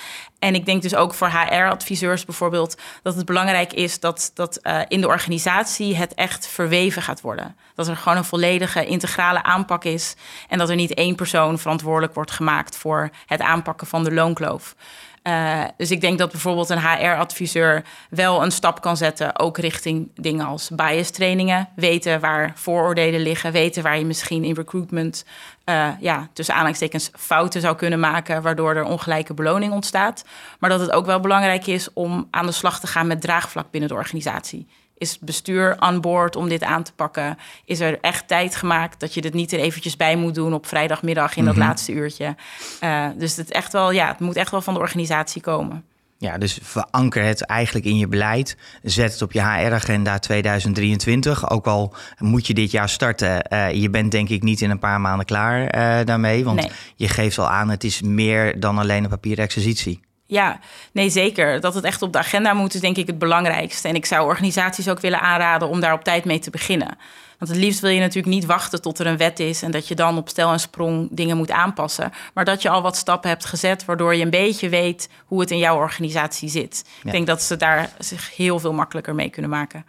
En 0.41 0.55
ik 0.55 0.65
denk 0.65 0.81
dus 0.81 0.95
ook 0.95 1.13
voor 1.13 1.29
HR-adviseurs 1.29 2.25
bijvoorbeeld 2.25 2.77
dat 3.03 3.15
het 3.15 3.25
belangrijk 3.25 3.73
is 3.73 3.99
dat, 3.99 4.31
dat 4.33 4.59
uh, 4.63 4.81
in 4.87 5.01
de 5.01 5.07
organisatie 5.07 5.95
het 5.95 6.13
echt 6.13 6.47
verweven 6.47 7.01
gaat 7.01 7.21
worden. 7.21 7.55
Dat 7.75 7.87
er 7.87 7.97
gewoon 7.97 8.17
een 8.17 8.23
volledige 8.23 8.85
integrale 8.85 9.43
aanpak 9.43 9.83
is 9.83 10.15
en 10.47 10.57
dat 10.57 10.69
er 10.69 10.75
niet 10.75 10.93
één 10.93 11.15
persoon 11.15 11.59
verantwoordelijk 11.59 12.13
wordt 12.13 12.31
gemaakt 12.31 12.77
voor 12.77 13.09
het 13.25 13.41
aanpakken 13.41 13.87
van 13.87 14.03
de 14.03 14.13
loonkloof. 14.13 14.75
Uh, 15.23 15.63
dus 15.77 15.91
ik 15.91 16.01
denk 16.01 16.17
dat 16.17 16.31
bijvoorbeeld 16.31 16.69
een 16.69 16.79
HR-adviseur 16.79 17.83
wel 18.09 18.43
een 18.43 18.51
stap 18.51 18.81
kan 18.81 18.97
zetten, 18.97 19.39
ook 19.39 19.57
richting 19.57 20.11
dingen 20.15 20.45
als 20.45 20.69
bias 20.69 21.09
trainingen. 21.09 21.69
Weten 21.75 22.19
waar 22.19 22.51
vooroordelen 22.55 23.21
liggen, 23.21 23.51
weten 23.51 23.83
waar 23.83 23.97
je 23.97 24.05
misschien 24.05 24.43
in 24.43 24.53
recruitment, 24.53 25.25
uh, 25.65 25.87
ja, 25.99 26.29
tussen 26.33 26.53
aanhalingstekens 26.53 27.09
fouten 27.17 27.61
zou 27.61 27.75
kunnen 27.75 27.99
maken, 27.99 28.41
waardoor 28.41 28.75
er 28.75 28.83
ongelijke 28.83 29.33
beloning 29.33 29.73
ontstaat. 29.73 30.25
Maar 30.59 30.69
dat 30.69 30.79
het 30.79 30.91
ook 30.91 31.05
wel 31.05 31.19
belangrijk 31.19 31.67
is 31.67 31.93
om 31.93 32.27
aan 32.31 32.45
de 32.45 32.51
slag 32.51 32.79
te 32.79 32.87
gaan 32.87 33.07
met 33.07 33.21
draagvlak 33.21 33.71
binnen 33.71 33.89
de 33.89 33.95
organisatie. 33.95 34.67
Is 35.01 35.11
het 35.11 35.19
bestuur 35.19 35.75
aan 35.79 36.01
boord 36.01 36.35
om 36.35 36.49
dit 36.49 36.63
aan 36.63 36.83
te 36.83 36.93
pakken? 36.93 37.37
Is 37.65 37.79
er 37.79 37.99
echt 38.01 38.27
tijd 38.27 38.55
gemaakt 38.55 38.99
dat 38.99 39.13
je 39.13 39.21
dit 39.21 39.33
niet 39.33 39.51
er 39.51 39.59
eventjes 39.59 39.97
bij 39.97 40.15
moet 40.15 40.35
doen 40.35 40.53
op 40.53 40.65
vrijdagmiddag 40.65 41.35
in 41.35 41.45
dat 41.45 41.55
mhm. 41.55 41.63
laatste 41.63 41.91
uurtje? 41.91 42.35
Uh, 42.83 43.07
dus 43.17 43.35
het, 43.35 43.51
echt 43.51 43.73
wel, 43.73 43.91
ja, 43.91 44.07
het 44.07 44.19
moet 44.19 44.35
echt 44.35 44.51
wel 44.51 44.61
van 44.61 44.73
de 44.73 44.79
organisatie 44.79 45.41
komen. 45.41 45.83
Ja, 46.17 46.37
dus 46.37 46.59
veranker 46.61 47.23
het 47.23 47.45
eigenlijk 47.45 47.85
in 47.85 47.97
je 47.97 48.07
beleid. 48.07 48.57
Zet 48.83 49.11
het 49.11 49.21
op 49.21 49.31
je 49.31 49.41
HR-agenda 49.41 50.19
2023. 50.19 51.49
Ook 51.49 51.67
al 51.67 51.93
moet 52.17 52.47
je 52.47 52.53
dit 52.53 52.71
jaar 52.71 52.89
starten. 52.89 53.45
Uh, 53.53 53.73
je 53.73 53.89
bent 53.89 54.11
denk 54.11 54.29
ik 54.29 54.43
niet 54.43 54.61
in 54.61 54.69
een 54.69 54.79
paar 54.79 55.01
maanden 55.01 55.25
klaar 55.25 55.61
uh, 55.61 56.05
daarmee. 56.05 56.43
Want 56.43 56.59
nee. 56.59 56.71
je 56.95 57.07
geeft 57.07 57.37
al 57.37 57.49
aan, 57.49 57.69
het 57.69 57.83
is 57.83 58.01
meer 58.01 58.59
dan 58.59 58.77
alleen 58.77 59.03
een 59.03 59.09
papieren 59.09 59.43
exercitie. 59.43 59.99
Ja, 60.31 60.59
nee, 60.91 61.09
zeker. 61.09 61.59
Dat 61.61 61.73
het 61.73 61.83
echt 61.83 62.01
op 62.01 62.13
de 62.13 62.19
agenda 62.19 62.53
moet, 62.53 62.73
is 62.73 62.81
denk 62.81 62.97
ik 62.97 63.07
het 63.07 63.19
belangrijkste. 63.19 63.87
En 63.87 63.95
ik 63.95 64.05
zou 64.05 64.25
organisaties 64.25 64.89
ook 64.89 64.99
willen 64.99 65.21
aanraden 65.21 65.67
om 65.67 65.79
daar 65.79 65.93
op 65.93 66.03
tijd 66.03 66.25
mee 66.25 66.39
te 66.39 66.49
beginnen. 66.49 66.97
Want 67.37 67.51
het 67.51 67.59
liefst 67.59 67.79
wil 67.79 67.89
je 67.89 67.99
natuurlijk 67.99 68.33
niet 68.33 68.45
wachten 68.45 68.81
tot 68.81 68.99
er 68.99 69.07
een 69.07 69.17
wet 69.17 69.39
is 69.39 69.61
en 69.61 69.71
dat 69.71 69.87
je 69.87 69.95
dan 69.95 70.17
op 70.17 70.29
stel 70.29 70.51
en 70.51 70.59
sprong 70.59 71.07
dingen 71.11 71.37
moet 71.37 71.51
aanpassen. 71.51 72.11
Maar 72.33 72.45
dat 72.45 72.61
je 72.61 72.69
al 72.69 72.81
wat 72.81 72.95
stappen 72.95 73.29
hebt 73.29 73.45
gezet, 73.45 73.85
waardoor 73.85 74.15
je 74.15 74.23
een 74.23 74.29
beetje 74.29 74.69
weet 74.69 75.09
hoe 75.25 75.39
het 75.39 75.51
in 75.51 75.57
jouw 75.57 75.75
organisatie 75.75 76.49
zit. 76.49 76.85
Ik 77.03 77.11
denk 77.11 77.27
dat 77.27 77.41
ze 77.41 77.57
daar 77.57 77.89
zich 77.99 78.35
heel 78.35 78.59
veel 78.59 78.73
makkelijker 78.73 79.15
mee 79.15 79.29
kunnen 79.29 79.51
maken. 79.51 79.85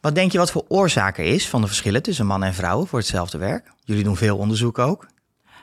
Wat 0.00 0.14
denk 0.14 0.32
je 0.32 0.38
wat 0.38 0.50
voor 0.50 0.64
oorzaak 0.68 1.18
er 1.18 1.24
is 1.24 1.48
van 1.48 1.60
de 1.60 1.66
verschillen 1.66 2.02
tussen 2.02 2.26
mannen 2.26 2.48
en 2.48 2.54
vrouwen 2.54 2.86
voor 2.86 2.98
hetzelfde 2.98 3.38
werk? 3.38 3.72
Jullie 3.84 4.04
doen 4.04 4.16
veel 4.16 4.36
onderzoek 4.36 4.78
ook. 4.78 5.06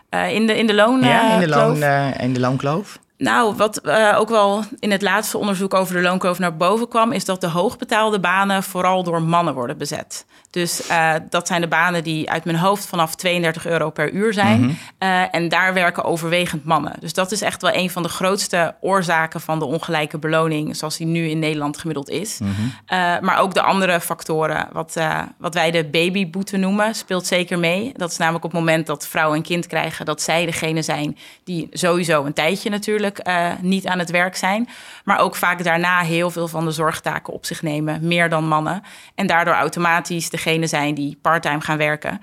Uh, 0.10 0.34
in, 0.34 0.48
de, 0.48 0.58
in 0.58 0.68
de 0.68 0.74
loon. 0.74 1.02
Ja, 1.02 1.34
in 1.34 1.40
de, 1.40 1.48
loon, 1.48 1.78
uh, 1.78 2.20
in 2.20 2.34
de 2.34 2.40
loonkloof. 2.40 3.00
Nou, 3.22 3.56
wat 3.56 3.82
uh, 3.84 4.16
ook 4.18 4.30
wel 4.30 4.64
in 4.80 4.92
het 4.92 5.02
laatste 5.02 5.38
onderzoek 5.38 5.74
over 5.74 5.96
de 5.96 6.02
loonkloof 6.02 6.40
naar 6.40 6.58
boven 6.58 6.88
kwam, 6.88 7.12
is 7.12 7.26
dat 7.26 7.42
de 7.42 7.48
hoogbetaalde 7.48 8.20
banen 8.20 8.64
vooral 8.64 9.04
door 9.04 9.22
mannen 9.22 9.54
worden 9.54 9.78
bezet. 9.78 10.26
Dus 10.50 10.90
uh, 10.90 11.14
dat 11.30 11.48
zijn 11.48 11.62
de 11.62 11.68
banen 11.68 12.04
die 12.04 12.30
uit 12.30 12.46
mijn 12.46 12.58
hoofd 12.58 12.86
vanaf 12.86 13.16
32 13.16 13.66
euro 13.66 13.90
per 13.90 14.12
uur 14.12 14.34
zijn. 14.34 14.60
Mm 14.60 14.64
-hmm. 14.64 14.78
uh, 15.10 15.36
en 15.36 15.50
daar 15.50 15.74
werken 15.74 16.04
overwegend 16.04 16.66
mannen. 16.66 16.94
Dus 17.00 17.14
dat 17.14 17.32
is 17.32 17.42
echt 17.42 17.62
wel 17.62 17.74
een 17.74 17.90
van 17.90 18.04
de 18.04 18.10
grootste 18.10 18.76
oorzaken 18.80 19.42
van 19.42 19.60
de 19.60 19.66
ongelijke 19.66 20.18
beloning, 20.18 20.76
zoals 20.76 20.98
die 20.98 21.08
nu 21.08 21.30
in 21.30 21.40
Nederland 21.40 21.78
gemiddeld 21.78 22.10
is. 22.10 22.40
Mm 22.40 22.56
-hmm. 22.56 23.26
maar 23.26 23.40
ook 23.40 23.54
de 23.54 23.62
andere 23.62 24.00
factoren, 24.00 24.68
wat, 24.72 24.98
wat 25.38 25.54
wij 25.54 25.72
de 25.72 25.86
babyboete 25.86 26.58
noemen, 26.58 26.96
speelt 26.96 27.26
zeker 27.26 27.60
mee. 27.60 27.92
Dat 27.96 28.12
is 28.12 28.18
namelijk 28.18 28.46
op 28.46 28.52
het 28.52 28.60
moment 28.60 28.88
dat 28.88 29.08
vrouwen 29.08 29.38
een 29.38 29.44
kind 29.44 29.68
krijgen, 29.68 30.06
dat 30.06 30.22
zij 30.22 30.46
degene 30.46 30.82
zijn 30.82 31.18
die 31.44 31.68
sowieso 31.72 32.26
een 32.26 32.34
tijdje 32.34 32.70
natuurlijk 32.70 33.11
uh, 33.20 33.52
niet 33.62 33.88
aan 33.88 34.00
het 34.00 34.12
werk 34.12 34.36
zijn. 34.36 34.70
Maar 35.04 35.20
ook 35.20 35.36
vaak 35.36 35.64
daarna 35.64 36.00
heel 36.00 36.32
veel 36.32 36.48
van 36.48 36.66
de 36.66 36.72
zorgtaken 36.72 37.34
op 37.34 37.46
zich 37.46 37.62
nemen, 37.62 38.08
meer 38.08 38.30
dan 38.30 38.48
mannen. 38.48 38.84
En 39.16 39.28
daardoor 39.28 39.54
automatisch 39.54 40.30
degene 40.30 40.68
zijn 40.68 40.94
die 40.94 41.18
parttime 41.22 41.62
gaan 41.62 41.78
werken. 41.78 42.22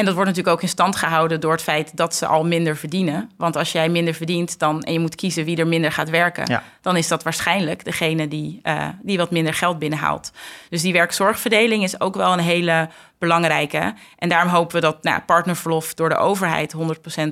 En 0.00 0.06
dat 0.06 0.14
wordt 0.14 0.30
natuurlijk 0.30 0.56
ook 0.56 0.62
in 0.62 0.68
stand 0.68 0.96
gehouden 0.96 1.40
door 1.40 1.52
het 1.52 1.62
feit 1.62 1.96
dat 1.96 2.14
ze 2.14 2.26
al 2.26 2.44
minder 2.44 2.76
verdienen. 2.76 3.30
Want 3.36 3.56
als 3.56 3.72
jij 3.72 3.88
minder 3.88 4.14
verdient 4.14 4.58
dan, 4.58 4.82
en 4.82 4.92
je 4.92 4.98
moet 4.98 5.14
kiezen 5.14 5.44
wie 5.44 5.56
er 5.56 5.66
minder 5.66 5.92
gaat 5.92 6.10
werken, 6.10 6.62
dan 6.80 6.96
is 6.96 7.08
dat 7.08 7.22
waarschijnlijk 7.22 7.84
degene 7.84 8.28
die, 8.28 8.60
uh, 8.62 8.88
die 9.02 9.16
wat 9.16 9.30
minder 9.30 9.54
geld 9.54 9.78
binnenhaalt. 9.78 10.32
Dus 10.68 10.82
die 10.82 10.92
werkzorgverdeling 10.92 11.82
is 11.82 12.00
ook 12.00 12.14
wel 12.14 12.32
een 12.32 12.38
hele 12.38 12.88
belangrijke. 13.18 13.94
En 14.18 14.28
daarom 14.28 14.50
hopen 14.50 14.74
we 14.74 14.80
dat 14.80 15.02
nou, 15.02 15.20
partnerverlof 15.20 15.94
door 15.94 16.08
de 16.08 16.16
overheid 16.16 16.74
100% 16.74 16.78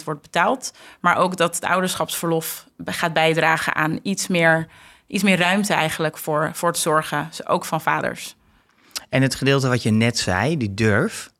wordt 0.04 0.22
betaald. 0.22 0.72
Maar 1.00 1.16
ook 1.16 1.36
dat 1.36 1.54
het 1.54 1.64
ouderschapsverlof 1.64 2.66
gaat 2.84 3.12
bijdragen 3.12 3.74
aan 3.74 3.98
iets 4.02 4.26
meer, 4.26 4.66
iets 5.06 5.22
meer 5.22 5.38
ruimte 5.38 5.74
eigenlijk 5.74 6.18
voor, 6.18 6.50
voor 6.54 6.68
het 6.68 6.78
zorgen, 6.78 7.30
ook 7.46 7.64
van 7.64 7.80
vaders. 7.80 8.36
En 9.08 9.22
het 9.22 9.34
gedeelte 9.34 9.68
wat 9.68 9.82
je 9.82 9.90
net 9.90 10.18
zei, 10.18 10.56
die 10.56 10.74
durf, 10.74 11.30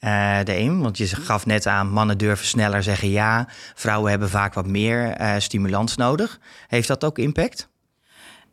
uh, 0.00 0.38
de 0.44 0.56
een, 0.56 0.80
want 0.80 0.98
je 0.98 1.06
gaf 1.06 1.46
net 1.46 1.66
aan, 1.66 1.90
mannen 1.90 2.18
durven 2.18 2.46
sneller 2.46 2.82
zeggen 2.82 3.10
ja. 3.10 3.48
Vrouwen 3.74 4.10
hebben 4.10 4.28
vaak 4.28 4.54
wat 4.54 4.66
meer 4.66 5.20
uh, 5.20 5.34
stimulans 5.38 5.96
nodig. 5.96 6.38
Heeft 6.68 6.88
dat 6.88 7.04
ook 7.04 7.18
impact? 7.18 7.68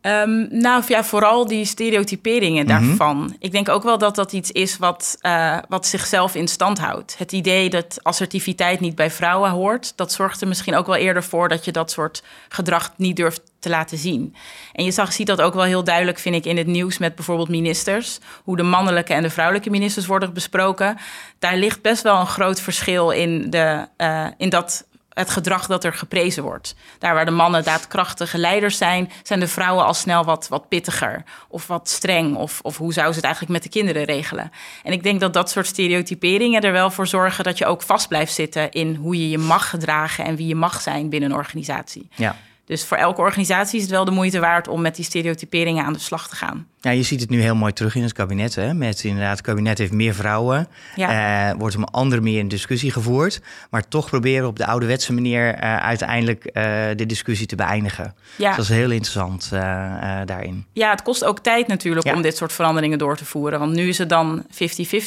Um, 0.01 0.47
nou 0.51 0.83
ja, 0.87 1.03
vooral 1.03 1.47
die 1.47 1.65
stereotyperingen 1.65 2.65
mhm. 2.65 2.87
daarvan. 2.87 3.35
Ik 3.39 3.51
denk 3.51 3.69
ook 3.69 3.83
wel 3.83 3.97
dat 3.97 4.15
dat 4.15 4.33
iets 4.33 4.51
is 4.51 4.77
wat, 4.77 5.17
uh, 5.21 5.57
wat 5.69 5.87
zichzelf 5.87 6.35
in 6.35 6.47
stand 6.47 6.79
houdt. 6.79 7.17
Het 7.17 7.31
idee 7.31 7.69
dat 7.69 7.99
assertiviteit 8.01 8.79
niet 8.79 8.95
bij 8.95 9.11
vrouwen 9.11 9.49
hoort, 9.49 9.93
dat 9.95 10.11
zorgt 10.11 10.41
er 10.41 10.47
misschien 10.47 10.75
ook 10.75 10.85
wel 10.85 10.95
eerder 10.95 11.23
voor 11.23 11.49
dat 11.49 11.65
je 11.65 11.71
dat 11.71 11.91
soort 11.91 12.23
gedrag 12.49 12.93
niet 12.97 13.15
durft 13.15 13.41
te 13.65 13.71
laten 13.71 13.97
zien. 13.97 14.35
En 14.73 14.83
je 14.83 14.91
zag, 14.91 15.13
ziet 15.13 15.27
dat 15.27 15.41
ook 15.41 15.53
wel 15.53 15.63
heel 15.63 15.83
duidelijk, 15.83 16.19
vind 16.19 16.35
ik, 16.35 16.45
in 16.45 16.57
het 16.57 16.67
nieuws 16.67 16.97
met 16.97 17.15
bijvoorbeeld 17.15 17.49
ministers. 17.49 18.19
Hoe 18.43 18.57
de 18.57 18.63
mannelijke 18.63 19.13
en 19.13 19.23
de 19.23 19.29
vrouwelijke 19.29 19.69
ministers 19.69 20.05
worden 20.05 20.33
besproken. 20.33 20.97
Daar 21.39 21.57
ligt 21.57 21.81
best 21.81 22.03
wel 22.03 22.19
een 22.19 22.27
groot 22.27 22.61
verschil 22.61 23.09
in, 23.11 23.49
de, 23.49 23.87
uh, 23.97 24.27
in 24.37 24.49
dat 24.49 24.85
het 25.15 25.29
gedrag 25.29 25.67
dat 25.67 25.83
er 25.83 25.93
geprezen 25.93 26.43
wordt. 26.43 26.75
Daar 26.99 27.13
waar 27.13 27.25
de 27.25 27.31
mannen 27.31 27.63
daadkrachtige 27.63 28.37
leiders 28.37 28.77
zijn, 28.77 29.11
zijn 29.23 29.39
de 29.39 29.47
vrouwen 29.47 29.85
al 29.85 29.93
snel 29.93 30.23
wat, 30.23 30.47
wat 30.47 30.67
pittiger 30.67 31.23
of 31.47 31.67
wat 31.67 31.89
streng. 31.89 32.35
Of, 32.35 32.59
of 32.61 32.77
hoe 32.77 32.93
zou 32.93 33.09
ze 33.09 33.15
het 33.15 33.23
eigenlijk 33.23 33.53
met 33.53 33.63
de 33.63 33.79
kinderen 33.79 34.03
regelen? 34.03 34.51
En 34.83 34.91
ik 34.91 35.03
denk 35.03 35.19
dat 35.19 35.33
dat 35.33 35.49
soort 35.49 35.67
stereotyperingen 35.67 36.61
er 36.61 36.71
wel 36.71 36.91
voor 36.91 37.07
zorgen 37.07 37.43
dat 37.43 37.57
je 37.57 37.65
ook 37.65 37.81
vast 37.81 38.07
blijft 38.07 38.33
zitten 38.33 38.71
in 38.71 38.95
hoe 38.95 39.17
je 39.17 39.29
je 39.29 39.37
mag 39.37 39.69
gedragen 39.69 40.25
en 40.25 40.35
wie 40.35 40.47
je 40.47 40.55
mag 40.55 40.81
zijn 40.81 41.09
binnen 41.09 41.29
een 41.29 41.35
organisatie. 41.35 42.07
Ja. 42.15 42.35
Dus 42.65 42.85
voor 42.85 42.97
elke 42.97 43.21
organisatie 43.21 43.75
is 43.75 43.81
het 43.81 43.91
wel 43.91 44.05
de 44.05 44.11
moeite 44.11 44.39
waard 44.39 44.67
om 44.67 44.81
met 44.81 44.95
die 44.95 45.05
stereotyperingen 45.05 45.85
aan 45.85 45.93
de 45.93 45.99
slag 45.99 46.29
te 46.29 46.35
gaan. 46.35 46.67
Ja, 46.85 46.91
je 46.91 47.03
ziet 47.03 47.21
het 47.21 47.29
nu 47.29 47.41
heel 47.41 47.55
mooi 47.55 47.73
terug 47.73 47.95
in 47.95 48.03
het 48.03 48.13
kabinet. 48.13 48.55
Hè? 48.55 48.73
Met 48.73 49.03
inderdaad, 49.03 49.31
het 49.31 49.45
kabinet 49.45 49.77
heeft 49.77 49.91
meer 49.91 50.15
vrouwen. 50.15 50.67
Ja. 50.95 51.49
Uh, 51.49 51.57
wordt 51.59 51.75
om 51.75 51.83
andere 51.83 52.21
meer 52.21 52.39
in 52.39 52.47
discussie 52.47 52.91
gevoerd. 52.91 53.41
Maar 53.69 53.87
toch 53.87 54.09
proberen 54.09 54.47
op 54.47 54.57
de 54.57 54.65
ouderwetse 54.65 55.13
manier 55.13 55.55
uh, 55.55 55.77
uiteindelijk 55.77 56.45
uh, 56.45 56.53
de 56.95 57.05
discussie 57.05 57.47
te 57.47 57.55
beëindigen. 57.55 58.15
Ja. 58.35 58.47
Dus 58.47 58.55
dat 58.55 58.65
is 58.65 58.81
heel 58.81 58.91
interessant 58.91 59.49
daarin. 60.25 60.65
Ja, 60.73 60.89
het 60.89 61.01
kost 61.01 61.23
ook 61.23 61.39
tijd 61.39 61.67
natuurlijk 61.67 62.05
ja. 62.05 62.13
om 62.13 62.21
dit 62.21 62.37
soort 62.37 62.53
veranderingen 62.53 62.97
door 62.97 63.17
te 63.17 63.25
voeren. 63.25 63.59
Want 63.59 63.73
nu 63.73 63.87
is 63.87 63.97
het 63.97 64.09
dan 64.09 64.43
50-50 64.43 64.47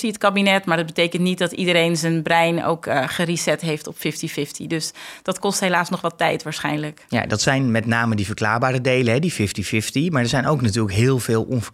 het 0.00 0.18
kabinet. 0.18 0.64
Maar 0.64 0.76
dat 0.76 0.86
betekent 0.86 1.22
niet 1.22 1.38
dat 1.38 1.52
iedereen 1.52 1.96
zijn 1.96 2.22
brein 2.22 2.64
ook 2.64 2.86
gereset 3.06 3.60
heeft 3.60 3.86
op 3.86 3.96
50-50. 3.96 4.00
Dus 4.66 4.92
dat 5.22 5.38
kost 5.38 5.60
helaas 5.60 5.90
nog 5.90 6.00
wat 6.00 6.18
tijd 6.18 6.42
waarschijnlijk. 6.42 7.04
Ja, 7.08 7.26
dat 7.26 7.40
zijn 7.40 7.70
met 7.70 7.86
name 7.86 8.14
die 8.14 8.26
verklaarbare 8.26 8.80
delen, 8.80 9.12
hè, 9.12 9.18
die 9.18 9.32
50-50. 9.32 9.36
Maar 10.10 10.22
er 10.22 10.28
zijn 10.28 10.46
ook 10.46 10.60
natuurlijk 10.60 10.94
heel 10.94 11.18
veel 11.18 11.42
onverklaarbare 11.42 11.66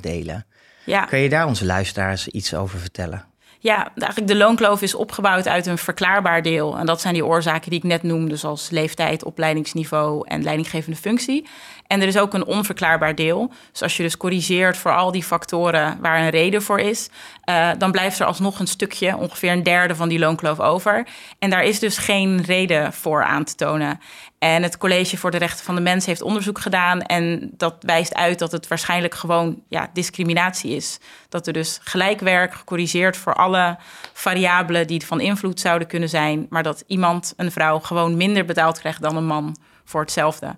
delen. 0.00 0.46
Ja. 0.84 1.04
Kan 1.04 1.18
je 1.18 1.28
daar 1.28 1.46
onze 1.46 1.64
luisteraars 1.64 2.28
iets 2.28 2.54
over 2.54 2.78
vertellen? 2.78 3.24
Ja, 3.58 3.92
eigenlijk 3.94 4.26
de 4.26 4.36
loonkloof 4.36 4.82
is 4.82 4.94
opgebouwd 4.94 5.48
uit 5.48 5.66
een 5.66 5.78
verklaarbaar 5.78 6.42
deel. 6.42 6.78
En 6.78 6.86
dat 6.86 7.00
zijn 7.00 7.14
die 7.14 7.26
oorzaken 7.26 7.70
die 7.70 7.78
ik 7.78 7.84
net 7.84 8.02
noemde, 8.02 8.36
zoals 8.36 8.70
leeftijd, 8.70 9.24
opleidingsniveau 9.24 10.28
en 10.28 10.42
leidinggevende 10.42 10.96
functie. 10.96 11.48
En 11.92 12.00
er 12.00 12.06
is 12.06 12.18
ook 12.18 12.34
een 12.34 12.44
onverklaarbaar 12.44 13.14
deel. 13.14 13.52
Dus 13.70 13.82
als 13.82 13.96
je 13.96 14.02
dus 14.02 14.16
corrigeert 14.16 14.76
voor 14.76 14.94
al 14.94 15.12
die 15.12 15.22
factoren 15.22 15.98
waar 16.00 16.20
een 16.20 16.30
reden 16.30 16.62
voor 16.62 16.80
is, 16.80 17.08
uh, 17.48 17.70
dan 17.78 17.90
blijft 17.90 18.18
er 18.18 18.26
alsnog 18.26 18.58
een 18.58 18.66
stukje, 18.66 19.16
ongeveer 19.16 19.52
een 19.52 19.62
derde 19.62 19.94
van 19.94 20.08
die 20.08 20.18
loonkloof 20.18 20.60
over. 20.60 21.06
En 21.38 21.50
daar 21.50 21.64
is 21.64 21.78
dus 21.78 21.98
geen 21.98 22.42
reden 22.42 22.92
voor 22.92 23.24
aan 23.24 23.44
te 23.44 23.54
tonen. 23.54 24.00
En 24.38 24.62
het 24.62 24.78
College 24.78 25.16
voor 25.16 25.30
de 25.30 25.36
Rechten 25.36 25.64
van 25.64 25.74
de 25.74 25.80
Mens 25.80 26.06
heeft 26.06 26.22
onderzoek 26.22 26.58
gedaan. 26.58 27.00
En 27.02 27.50
dat 27.56 27.74
wijst 27.80 28.14
uit 28.14 28.38
dat 28.38 28.52
het 28.52 28.68
waarschijnlijk 28.68 29.14
gewoon 29.14 29.62
ja, 29.68 29.90
discriminatie 29.92 30.76
is. 30.76 30.98
Dat 31.28 31.46
er 31.46 31.52
dus 31.52 31.78
gelijkwerk 31.82 32.54
gecorrigeerd 32.54 33.16
voor 33.16 33.34
alle 33.34 33.76
variabelen 34.12 34.86
die 34.86 35.06
van 35.06 35.20
invloed 35.20 35.60
zouden 35.60 35.88
kunnen 35.88 36.08
zijn. 36.08 36.46
Maar 36.50 36.62
dat 36.62 36.84
iemand, 36.86 37.34
een 37.36 37.52
vrouw, 37.52 37.78
gewoon 37.78 38.16
minder 38.16 38.44
betaald 38.44 38.78
krijgt 38.78 39.02
dan 39.02 39.16
een 39.16 39.26
man 39.26 39.56
voor 39.84 40.00
hetzelfde. 40.00 40.56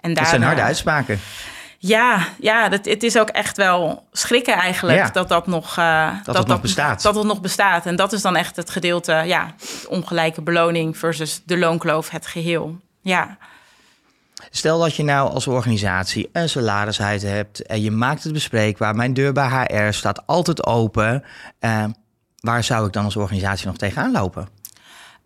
En 0.00 0.14
dat 0.14 0.28
zijn 0.28 0.42
harde 0.42 0.62
uitspraken. 0.62 1.20
Ja, 1.78 2.26
ja 2.40 2.68
dat, 2.68 2.84
het 2.84 3.02
is 3.02 3.18
ook 3.18 3.28
echt 3.28 3.56
wel 3.56 4.06
schrikken 4.12 4.54
eigenlijk 4.54 5.14
dat 5.14 5.28
dat 5.28 5.46
nog, 5.46 5.76
uh, 5.78 6.10
dat, 6.24 6.34
dat, 6.34 6.46
nog 6.46 6.60
bestaat. 6.60 7.02
Dat 7.02 7.14
het 7.14 7.24
nog 7.24 7.40
bestaat. 7.40 7.86
En 7.86 7.96
dat 7.96 8.12
is 8.12 8.22
dan 8.22 8.36
echt 8.36 8.56
het 8.56 8.70
gedeelte, 8.70 9.12
ja, 9.12 9.54
ongelijke 9.88 10.42
beloning 10.42 10.98
versus 10.98 11.42
de 11.44 11.58
loonkloof, 11.58 12.10
het 12.10 12.26
geheel. 12.26 12.76
Ja. 13.00 13.36
Stel 14.50 14.78
dat 14.78 14.96
je 14.96 15.04
nou 15.04 15.30
als 15.30 15.46
organisatie 15.46 16.28
een 16.32 16.48
salarishuis 16.48 17.22
hebt 17.22 17.62
en 17.62 17.82
je 17.82 17.90
maakt 17.90 18.22
het 18.22 18.32
bespreekbaar. 18.32 18.94
Mijn 18.94 19.14
deur 19.14 19.32
bij 19.32 19.48
HR 19.48 19.92
staat 19.92 20.26
altijd 20.26 20.66
open. 20.66 21.24
Uh, 21.60 21.84
waar 22.40 22.64
zou 22.64 22.86
ik 22.86 22.92
dan 22.92 23.04
als 23.04 23.16
organisatie 23.16 23.66
nog 23.66 23.76
tegenaan 23.76 24.12
lopen? 24.12 24.48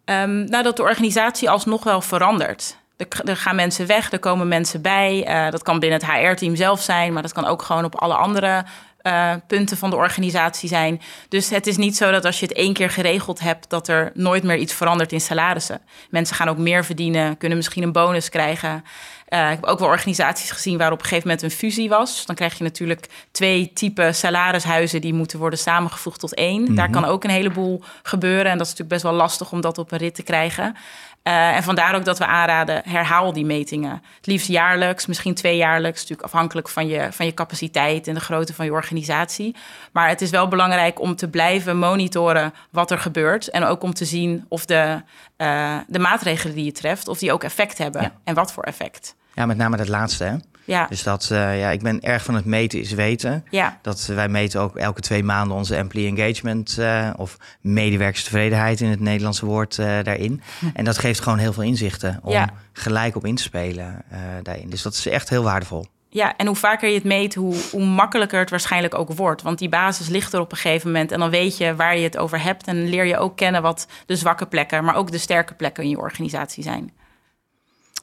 Um, 0.04 0.44
nou, 0.44 0.62
dat 0.62 0.76
de 0.76 0.82
organisatie 0.82 1.50
alsnog 1.50 1.84
wel 1.84 2.00
verandert. 2.00 2.76
Er, 3.24 3.36
gaan 3.36 3.56
mensen 3.56 3.86
weg, 3.86 4.12
er 4.12 4.18
komen 4.18 4.48
mensen 4.48 4.82
bij. 4.82 5.28
Uh, 5.28 5.50
dat 5.50 5.62
kan 5.62 5.78
binnen 5.78 6.00
het 6.00 6.10
HR-team 6.10 6.56
zelf 6.56 6.80
zijn, 6.80 7.12
maar 7.12 7.22
dat 7.22 7.32
kan 7.32 7.44
ook 7.44 7.62
gewoon 7.62 7.84
op 7.84 7.94
alle 7.94 8.14
andere 8.14 8.64
uh, 9.02 9.32
punten 9.46 9.76
van 9.76 9.90
de 9.90 9.96
organisatie 9.96 10.68
zijn. 10.68 11.00
Dus 11.28 11.50
het 11.50 11.66
is 11.66 11.76
niet 11.76 11.96
zo 11.96 12.10
dat 12.10 12.24
als 12.24 12.40
je 12.40 12.46
het 12.46 12.54
één 12.54 12.72
keer 12.72 12.90
geregeld 12.90 13.40
hebt, 13.40 13.70
dat 13.70 13.88
er 13.88 14.10
nooit 14.14 14.42
meer 14.42 14.56
iets 14.56 14.74
verandert 14.74 15.12
in 15.12 15.20
salarissen. 15.20 15.80
Mensen 16.10 16.36
gaan 16.36 16.48
ook 16.48 16.58
meer 16.58 16.84
verdienen, 16.84 17.36
kunnen 17.36 17.58
misschien 17.58 17.82
een 17.82 17.92
bonus 17.92 18.28
krijgen. 18.28 18.84
Uh, 19.28 19.50
ik 19.50 19.56
heb 19.60 19.64
ook 19.64 19.78
wel 19.78 19.88
organisaties 19.88 20.50
gezien 20.50 20.78
waar 20.78 20.92
op 20.92 20.98
een 20.98 21.04
gegeven 21.04 21.28
moment 21.28 21.44
een 21.44 21.50
fusie 21.58 21.88
was. 21.88 22.26
Dan 22.26 22.34
krijg 22.34 22.58
je 22.58 22.64
natuurlijk 22.64 23.06
twee 23.30 23.72
typen 23.72 24.14
salarishuizen 24.14 25.00
die 25.00 25.14
moeten 25.14 25.38
worden 25.38 25.58
samengevoegd 25.58 26.20
tot 26.20 26.34
één. 26.34 26.74
Daar 26.74 26.90
mhm. 26.90 27.00
kan 27.00 27.10
ook 27.10 27.24
een 27.24 27.30
heleboel 27.30 27.82
gebeuren. 28.02 28.50
En 28.50 28.58
dat 28.58 28.66
is 28.66 28.72
natuurlijk 28.72 28.88
best 28.88 29.02
wel 29.02 29.12
lastig 29.12 29.52
om 29.52 29.60
dat 29.60 29.78
op 29.78 29.92
een 29.92 29.98
rit 29.98 30.14
te 30.14 30.22
krijgen. 30.22 30.76
Uh, 31.24 31.56
en 31.56 31.62
vandaar 31.62 31.94
ook 31.94 32.04
dat 32.04 32.18
we 32.18 32.26
aanraden, 32.26 32.82
herhaal 32.84 33.32
die 33.32 33.44
metingen. 33.44 34.02
Het 34.16 34.26
liefst 34.26 34.48
jaarlijks, 34.48 35.06
misschien 35.06 35.34
tweejaarlijks. 35.34 36.00
Natuurlijk 36.00 36.28
afhankelijk 36.28 36.68
van 36.68 36.86
je, 36.86 37.08
van 37.10 37.26
je 37.26 37.34
capaciteit 37.34 38.06
en 38.06 38.14
de 38.14 38.20
grootte 38.20 38.54
van 38.54 38.64
je 38.64 38.72
organisatie. 38.72 39.56
Maar 39.92 40.08
het 40.08 40.20
is 40.20 40.30
wel 40.30 40.48
belangrijk 40.48 41.00
om 41.00 41.16
te 41.16 41.28
blijven 41.28 41.76
monitoren 41.76 42.54
wat 42.70 42.90
er 42.90 42.98
gebeurt. 42.98 43.50
En 43.50 43.64
ook 43.64 43.82
om 43.82 43.94
te 43.94 44.04
zien 44.04 44.44
of 44.48 44.64
de, 44.66 45.02
uh, 45.36 45.76
de 45.86 45.98
maatregelen 45.98 46.54
die 46.54 46.64
je 46.64 46.72
treft, 46.72 47.08
of 47.08 47.18
die 47.18 47.32
ook 47.32 47.44
effect 47.44 47.78
hebben. 47.78 48.12
En 48.24 48.34
wat 48.34 48.52
voor 48.52 48.64
effect. 48.64 49.14
Ja, 49.34 49.46
met 49.46 49.56
name 49.56 49.76
dat 49.76 49.88
laatste. 49.88 50.24
Hè? 50.24 50.36
Ja. 50.70 50.86
Dus 50.88 51.02
dat, 51.02 51.28
uh, 51.32 51.60
ja, 51.60 51.70
ik 51.70 51.82
ben 51.82 52.00
erg 52.00 52.22
van 52.24 52.34
het 52.34 52.44
meten 52.44 52.80
is 52.80 52.92
weten. 52.92 53.44
Ja. 53.50 53.78
Dat 53.82 54.06
wij 54.06 54.28
meten 54.28 54.60
ook 54.60 54.76
elke 54.76 55.00
twee 55.00 55.22
maanden 55.22 55.56
onze 55.56 55.76
employee 55.76 56.16
engagement 56.16 56.76
uh, 56.78 57.10
of 57.16 57.36
medewerkerstevredenheid 57.60 58.80
in 58.80 58.90
het 58.90 59.00
Nederlandse 59.00 59.46
woord 59.46 59.76
uh, 59.78 59.86
daarin. 60.02 60.42
En 60.74 60.84
dat 60.84 60.98
geeft 60.98 61.20
gewoon 61.20 61.38
heel 61.38 61.52
veel 61.52 61.62
inzichten 61.62 62.20
om 62.22 62.32
ja. 62.32 62.50
gelijk 62.72 63.16
op 63.16 63.26
in 63.26 63.34
te 63.34 63.42
spelen 63.42 64.04
daarin. 64.42 64.70
Dus 64.70 64.82
dat 64.82 64.92
is 64.94 65.06
echt 65.06 65.28
heel 65.28 65.42
waardevol. 65.42 65.86
Ja, 66.08 66.36
en 66.36 66.46
hoe 66.46 66.56
vaker 66.56 66.88
je 66.88 66.94
het 66.94 67.04
meet, 67.04 67.34
hoe, 67.34 67.54
hoe 67.70 67.84
makkelijker 67.84 68.38
het 68.40 68.50
waarschijnlijk 68.50 68.94
ook 68.94 69.12
wordt. 69.12 69.42
Want 69.42 69.58
die 69.58 69.68
basis 69.68 70.08
ligt 70.08 70.32
er 70.32 70.40
op 70.40 70.52
een 70.52 70.58
gegeven 70.58 70.90
moment. 70.90 71.12
En 71.12 71.18
dan 71.18 71.30
weet 71.30 71.56
je 71.56 71.76
waar 71.76 71.96
je 71.96 72.04
het 72.04 72.16
over 72.16 72.42
hebt. 72.42 72.66
En 72.66 72.88
leer 72.88 73.04
je 73.04 73.18
ook 73.18 73.36
kennen 73.36 73.62
wat 73.62 73.86
de 74.06 74.16
zwakke 74.16 74.46
plekken, 74.46 74.84
maar 74.84 74.94
ook 74.94 75.10
de 75.10 75.18
sterke 75.18 75.54
plekken 75.54 75.84
in 75.84 75.90
je 75.90 75.98
organisatie 75.98 76.62
zijn. 76.62 76.92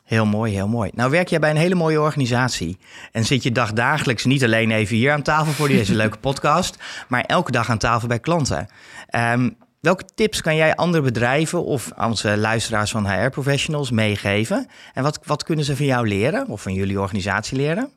Heel 0.07 0.25
mooi, 0.25 0.53
heel 0.53 0.67
mooi. 0.67 0.91
Nou 0.93 1.11
werk 1.11 1.27
jij 1.27 1.39
bij 1.39 1.49
een 1.49 1.57
hele 1.57 1.75
mooie 1.75 2.01
organisatie. 2.01 2.77
En 3.11 3.25
zit 3.25 3.43
je 3.43 3.51
dagdagelijks 3.51 4.25
niet 4.25 4.43
alleen 4.43 4.71
even 4.71 4.95
hier 4.95 5.11
aan 5.11 5.21
tafel 5.21 5.53
voor 5.53 5.67
deze 5.67 5.95
leuke 6.01 6.17
podcast, 6.17 6.77
maar 7.07 7.21
elke 7.21 7.51
dag 7.51 7.69
aan 7.69 7.77
tafel 7.77 8.07
bij 8.07 8.19
klanten. 8.19 8.67
Um, 9.15 9.57
welke 9.79 10.05
tips 10.15 10.41
kan 10.41 10.55
jij 10.55 10.75
andere 10.75 11.03
bedrijven 11.03 11.63
of 11.63 11.91
onze 11.97 12.37
luisteraars 12.37 12.91
van 12.91 13.07
HR 13.11 13.29
Professionals 13.29 13.91
meegeven? 13.91 14.67
En 14.93 15.03
wat, 15.03 15.19
wat 15.23 15.43
kunnen 15.43 15.65
ze 15.65 15.75
van 15.75 15.85
jou 15.85 16.07
leren 16.07 16.47
of 16.47 16.61
van 16.61 16.73
jullie 16.73 16.99
organisatie 16.99 17.57
leren? 17.57 17.91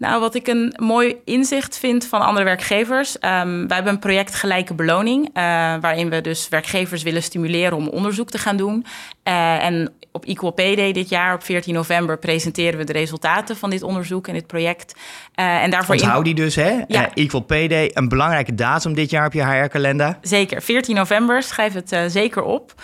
Nou, 0.00 0.20
wat 0.20 0.34
ik 0.34 0.46
een 0.46 0.74
mooi 0.76 1.16
inzicht 1.24 1.78
vind 1.78 2.06
van 2.06 2.20
andere 2.20 2.44
werkgevers. 2.44 3.14
Um, 3.14 3.66
wij 3.66 3.76
hebben 3.76 3.92
een 3.92 3.98
project 3.98 4.34
Gelijke 4.34 4.74
Beloning, 4.74 5.26
uh, 5.28 5.32
waarin 5.80 6.10
we 6.10 6.20
dus 6.20 6.48
werkgevers 6.48 7.02
willen 7.02 7.22
stimuleren 7.22 7.76
om 7.76 7.88
onderzoek 7.88 8.30
te 8.30 8.38
gaan 8.38 8.56
doen. 8.56 8.84
Uh, 9.24 9.64
en 9.64 9.92
op 10.12 10.24
Equal 10.24 10.50
Pay 10.50 10.74
Day 10.74 10.92
dit 10.92 11.08
jaar, 11.08 11.34
op 11.34 11.42
14 11.42 11.74
november, 11.74 12.18
presenteren 12.18 12.78
we 12.78 12.84
de 12.84 12.92
resultaten 12.92 13.56
van 13.56 13.70
dit 13.70 13.82
onderzoek 13.82 14.28
en 14.28 14.34
dit 14.34 14.46
project. 14.46 14.94
Uh, 15.40 15.62
en 15.62 15.70
daarvoor 15.70 15.94
Onthoud 15.94 16.24
die 16.24 16.34
dus, 16.34 16.54
hè? 16.54 16.82
Ja. 16.88 17.14
Equal 17.14 17.40
Pay 17.40 17.68
Day, 17.68 17.90
een 17.94 18.08
belangrijke 18.08 18.54
datum 18.54 18.94
dit 18.94 19.10
jaar 19.10 19.26
op 19.26 19.32
je 19.32 19.44
HR-kalender. 19.44 20.18
Zeker, 20.20 20.62
14 20.62 20.94
november, 20.94 21.42
schrijf 21.42 21.72
het 21.72 21.96
zeker 22.06 22.42
op. 22.42 22.74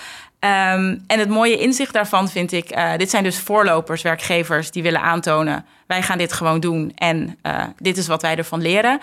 Um, 0.47 1.05
en 1.07 1.19
het 1.19 1.29
mooie 1.29 1.59
inzicht 1.59 1.93
daarvan 1.93 2.29
vind 2.29 2.53
ik, 2.53 2.77
uh, 2.77 2.97
dit 2.97 3.11
zijn 3.11 3.23
dus 3.23 3.39
voorlopers, 3.39 4.03
werkgevers 4.03 4.71
die 4.71 4.83
willen 4.83 5.01
aantonen, 5.01 5.65
wij 5.87 6.03
gaan 6.03 6.19
dit 6.19 6.33
gewoon 6.33 6.61
doen 6.61 6.93
en 6.95 7.39
uh, 7.43 7.65
dit 7.79 7.97
is 7.97 8.07
wat 8.07 8.23
wij 8.23 8.37
ervan 8.37 8.63
leren. 8.63 9.01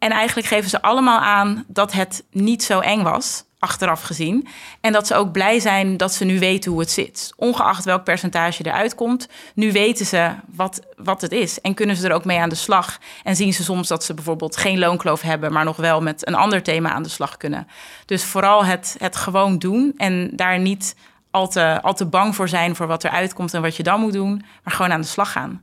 En 0.00 0.10
eigenlijk 0.10 0.48
geven 0.48 0.70
ze 0.70 0.82
allemaal 0.82 1.20
aan 1.20 1.64
dat 1.66 1.92
het 1.92 2.24
niet 2.30 2.62
zo 2.62 2.80
eng 2.80 3.02
was 3.02 3.44
achteraf 3.60 4.02
gezien. 4.02 4.48
En 4.80 4.92
dat 4.92 5.06
ze 5.06 5.14
ook 5.14 5.32
blij 5.32 5.60
zijn 5.60 5.96
dat 5.96 6.12
ze 6.14 6.24
nu 6.24 6.38
weten 6.38 6.70
hoe 6.70 6.80
het 6.80 6.90
zit. 6.90 7.32
Ongeacht 7.36 7.84
welk 7.84 8.04
percentage 8.04 8.66
eruit 8.66 8.94
komt, 8.94 9.28
nu 9.54 9.72
weten 9.72 10.06
ze 10.06 10.30
wat, 10.54 10.80
wat 10.96 11.20
het 11.20 11.32
is. 11.32 11.60
En 11.60 11.74
kunnen 11.74 11.96
ze 11.96 12.08
er 12.08 12.14
ook 12.14 12.24
mee 12.24 12.38
aan 12.38 12.48
de 12.48 12.54
slag. 12.54 12.98
En 13.24 13.36
zien 13.36 13.52
ze 13.52 13.62
soms 13.62 13.88
dat 13.88 14.04
ze 14.04 14.14
bijvoorbeeld 14.14 14.56
geen 14.56 14.78
loonkloof 14.78 15.20
hebben, 15.20 15.52
maar 15.52 15.64
nog 15.64 15.76
wel 15.76 16.00
met 16.02 16.26
een 16.26 16.34
ander 16.34 16.62
thema 16.62 16.90
aan 16.90 17.02
de 17.02 17.08
slag 17.08 17.36
kunnen. 17.36 17.68
Dus 18.06 18.24
vooral 18.24 18.64
het, 18.64 18.96
het 18.98 19.16
gewoon 19.16 19.58
doen 19.58 19.94
en 19.96 20.30
daar 20.32 20.58
niet 20.58 20.94
al 21.30 21.48
te, 21.48 21.78
al 21.82 21.94
te 21.94 22.06
bang 22.06 22.34
voor 22.34 22.48
zijn 22.48 22.76
voor 22.76 22.86
wat 22.86 23.04
eruit 23.04 23.34
komt 23.34 23.54
en 23.54 23.62
wat 23.62 23.76
je 23.76 23.82
dan 23.82 24.00
moet 24.00 24.12
doen, 24.12 24.44
maar 24.64 24.74
gewoon 24.74 24.92
aan 24.92 25.00
de 25.00 25.06
slag 25.06 25.32
gaan. 25.32 25.62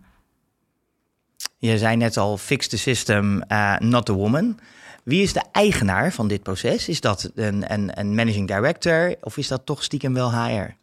Je 1.58 1.78
zei 1.78 1.96
net 1.96 2.18
al, 2.18 2.38
fix 2.38 2.68
the 2.68 2.78
system, 2.78 3.44
uh, 3.52 3.78
not 3.78 4.06
the 4.06 4.14
woman. 4.14 4.60
Wie 5.04 5.22
is 5.22 5.34
de 5.34 5.44
eigenaar 5.52 6.12
van 6.12 6.28
dit 6.28 6.44
proces? 6.44 6.88
Is 6.88 7.02
dat 7.02 7.32
een, 7.36 7.74
een, 7.74 8.00
een 8.00 8.16
managing 8.16 8.48
director 8.48 9.16
of 9.22 9.38
is 9.38 9.48
dat 9.48 9.66
toch 9.66 9.84
stiekem 9.84 10.14
wel 10.14 10.32
HR? 10.32 10.76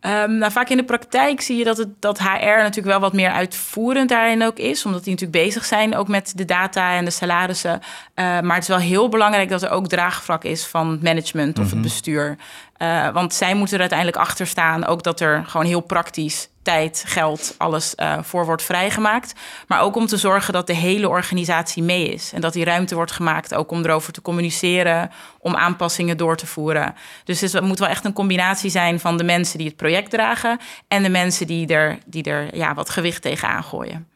Um, 0.00 0.38
nou, 0.38 0.52
vaak 0.52 0.68
in 0.68 0.76
de 0.76 0.84
praktijk 0.84 1.40
zie 1.40 1.56
je 1.56 1.64
dat, 1.64 1.76
het, 1.76 1.88
dat 1.98 2.18
HR 2.18 2.34
natuurlijk 2.34 2.86
wel 2.86 3.00
wat 3.00 3.12
meer 3.12 3.30
uitvoerend 3.30 4.08
daarin 4.08 4.42
ook 4.42 4.58
is. 4.58 4.84
Omdat 4.84 5.04
die 5.04 5.12
natuurlijk 5.12 5.44
bezig 5.44 5.64
zijn 5.64 5.96
ook 5.96 6.08
met 6.08 6.32
de 6.36 6.44
data 6.44 6.96
en 6.96 7.04
de 7.04 7.10
salarissen. 7.10 7.80
Uh, 7.80 7.80
maar 8.14 8.54
het 8.54 8.62
is 8.62 8.68
wel 8.68 8.78
heel 8.78 9.08
belangrijk 9.08 9.48
dat 9.48 9.62
er 9.62 9.70
ook 9.70 9.88
draagvlak 9.88 10.44
is 10.44 10.66
van 10.66 10.98
management 11.02 11.58
of 11.58 11.64
het 11.64 11.74
mhm. 11.74 11.82
bestuur. 11.82 12.36
Uh, 12.78 13.12
want 13.12 13.34
zij 13.34 13.54
moeten 13.54 13.74
er 13.74 13.80
uiteindelijk 13.80 14.18
achter 14.18 14.46
staan. 14.46 14.86
Ook 14.86 15.02
dat 15.02 15.20
er 15.20 15.44
gewoon 15.46 15.66
heel 15.66 15.80
praktisch 15.80 16.48
tijd, 16.70 17.04
geld, 17.06 17.54
alles 17.56 17.94
uh, 17.96 18.18
voor 18.22 18.44
wordt 18.44 18.62
vrijgemaakt. 18.62 19.32
Maar 19.66 19.80
ook 19.80 19.96
om 19.96 20.06
te 20.06 20.16
zorgen 20.16 20.52
dat 20.52 20.66
de 20.66 20.74
hele 20.74 21.08
organisatie 21.08 21.82
mee 21.82 22.08
is. 22.08 22.32
En 22.32 22.40
dat 22.40 22.52
die 22.52 22.64
ruimte 22.64 22.94
wordt 22.94 23.12
gemaakt 23.12 23.54
ook 23.54 23.70
om 23.70 23.84
erover 23.84 24.12
te 24.12 24.22
communiceren, 24.22 25.10
om 25.38 25.56
aanpassingen 25.56 26.16
door 26.16 26.36
te 26.36 26.46
voeren. 26.46 26.94
Dus 27.24 27.40
het 27.40 27.60
moet 27.60 27.78
wel 27.78 27.88
echt 27.88 28.04
een 28.04 28.12
combinatie 28.12 28.70
zijn 28.70 29.00
van 29.00 29.16
de 29.16 29.24
mensen 29.24 29.58
die 29.58 29.66
het 29.66 29.76
project 29.76 30.10
dragen 30.10 30.58
en 30.88 31.02
de 31.02 31.08
mensen 31.08 31.46
die 31.46 31.66
er, 31.66 31.98
die 32.06 32.22
er 32.22 32.56
ja, 32.56 32.74
wat 32.74 32.90
gewicht 32.90 33.22
tegenaan 33.22 33.64
gooien. 33.64 34.08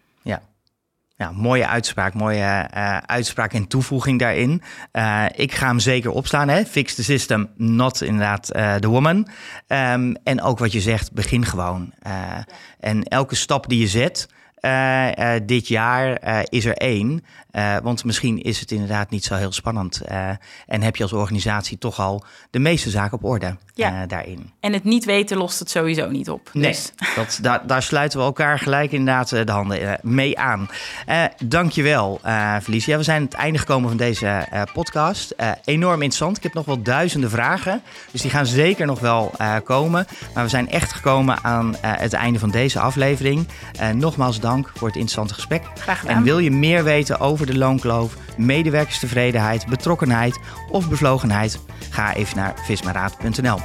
Ja, 1.16 1.32
mooie 1.32 1.66
uitspraak, 1.66 2.14
mooie 2.14 2.68
uh, 2.74 2.96
uitspraak 2.96 3.52
en 3.52 3.66
toevoeging 3.66 4.18
daarin. 4.18 4.62
Uh, 4.92 5.24
ik 5.34 5.52
ga 5.52 5.66
hem 5.66 5.78
zeker 5.78 6.10
opstaan. 6.10 6.48
Hè? 6.48 6.64
Fix 6.64 6.94
the 6.94 7.02
system, 7.02 7.50
not 7.56 8.02
inderdaad 8.02 8.56
uh, 8.56 8.74
the 8.74 8.88
woman. 8.88 9.28
Um, 9.68 10.16
en 10.24 10.42
ook 10.42 10.58
wat 10.58 10.72
je 10.72 10.80
zegt, 10.80 11.12
begin 11.12 11.44
gewoon. 11.44 11.92
En 12.80 13.02
elke 13.02 13.34
stap 13.34 13.68
die 13.68 13.80
je 13.80 13.88
zet, 13.88 14.28
eh, 14.64 15.34
eh, 15.34 15.42
dit 15.46 15.68
jaar 15.68 16.16
eh, 16.16 16.38
is 16.48 16.64
er 16.64 16.76
één. 16.76 17.24
Want 17.82 18.04
misschien 18.04 18.42
is 18.42 18.60
het 18.60 18.70
inderdaad 18.70 19.10
niet 19.10 19.24
zo 19.24 19.34
heel 19.34 19.52
spannend. 19.52 20.00
en 20.66 20.82
heb 20.82 20.96
je 20.96 21.02
als 21.02 21.12
organisatie 21.12 21.78
toch 21.78 22.00
al 22.00 22.24
de 22.50 22.58
meeste 22.58 22.90
zaken 22.90 23.16
op 23.18 23.24
orde 23.24 23.56
Ja. 23.74 24.06
daarin. 24.06 24.50
En 24.60 24.72
het 24.72 24.84
niet 24.84 25.04
weten 25.04 25.36
lost 25.36 25.58
het 25.58 25.70
sowieso 25.70 26.10
niet 26.10 26.30
op. 26.30 26.50
Nee, 26.52 26.70
Dus 26.70 26.92
dat, 27.16 27.38
daar, 27.42 27.66
daar 27.66 27.82
sluiten 27.82 28.18
we 28.18 28.24
elkaar 28.24 28.58
gelijk 28.58 28.92
inderdaad 28.92 29.28
de 29.28 29.50
handen 29.52 29.98
mee 30.02 30.38
aan. 30.38 30.68
Dankjewel, 31.44 32.20
eh 32.22 32.56
Felicia. 32.62 32.96
We 32.96 33.02
zijn 33.02 33.18
aan 33.18 33.24
het 33.24 33.34
einde 33.34 33.58
gekomen 33.58 33.88
van 33.88 33.98
deze 33.98 34.46
podcast. 34.72 35.34
Enorm 35.64 35.94
interessant. 35.94 36.36
Ik 36.36 36.42
heb 36.42 36.54
nog 36.54 36.66
wel 36.66 36.82
duizenden 36.82 37.30
vragen. 37.30 37.82
Dus 38.10 38.20
die 38.20 38.30
gaan 38.30 38.46
zeker 38.46 38.86
nog 38.86 39.00
wel 39.00 39.32
komen. 39.64 40.06
Maar 40.34 40.44
we 40.44 40.50
zijn 40.50 40.70
echt 40.70 40.92
gekomen 40.92 41.38
aan 41.42 41.76
het 41.80 42.12
einde 42.12 42.38
van 42.38 42.50
deze 42.50 42.80
aflevering. 42.80 43.48
Nogmaals 43.94 44.40
dank 44.54 44.70
voor 44.74 44.86
het 44.86 44.96
interessante 44.96 45.34
gesprek. 45.34 45.62
graag 45.74 46.00
gedaan. 46.00 46.16
En 46.16 46.22
wil 46.22 46.38
je 46.38 46.50
meer 46.50 46.84
weten 46.84 47.20
over 47.20 47.46
de 47.46 47.56
loonkloof, 47.56 48.16
medewerkerstevredenheid, 48.36 49.66
betrokkenheid 49.66 50.38
of 50.70 50.88
bevlogenheid? 50.88 51.58
Ga 51.90 52.14
even 52.14 52.36
naar 52.36 52.54
vismaraad.nl. 52.64 53.58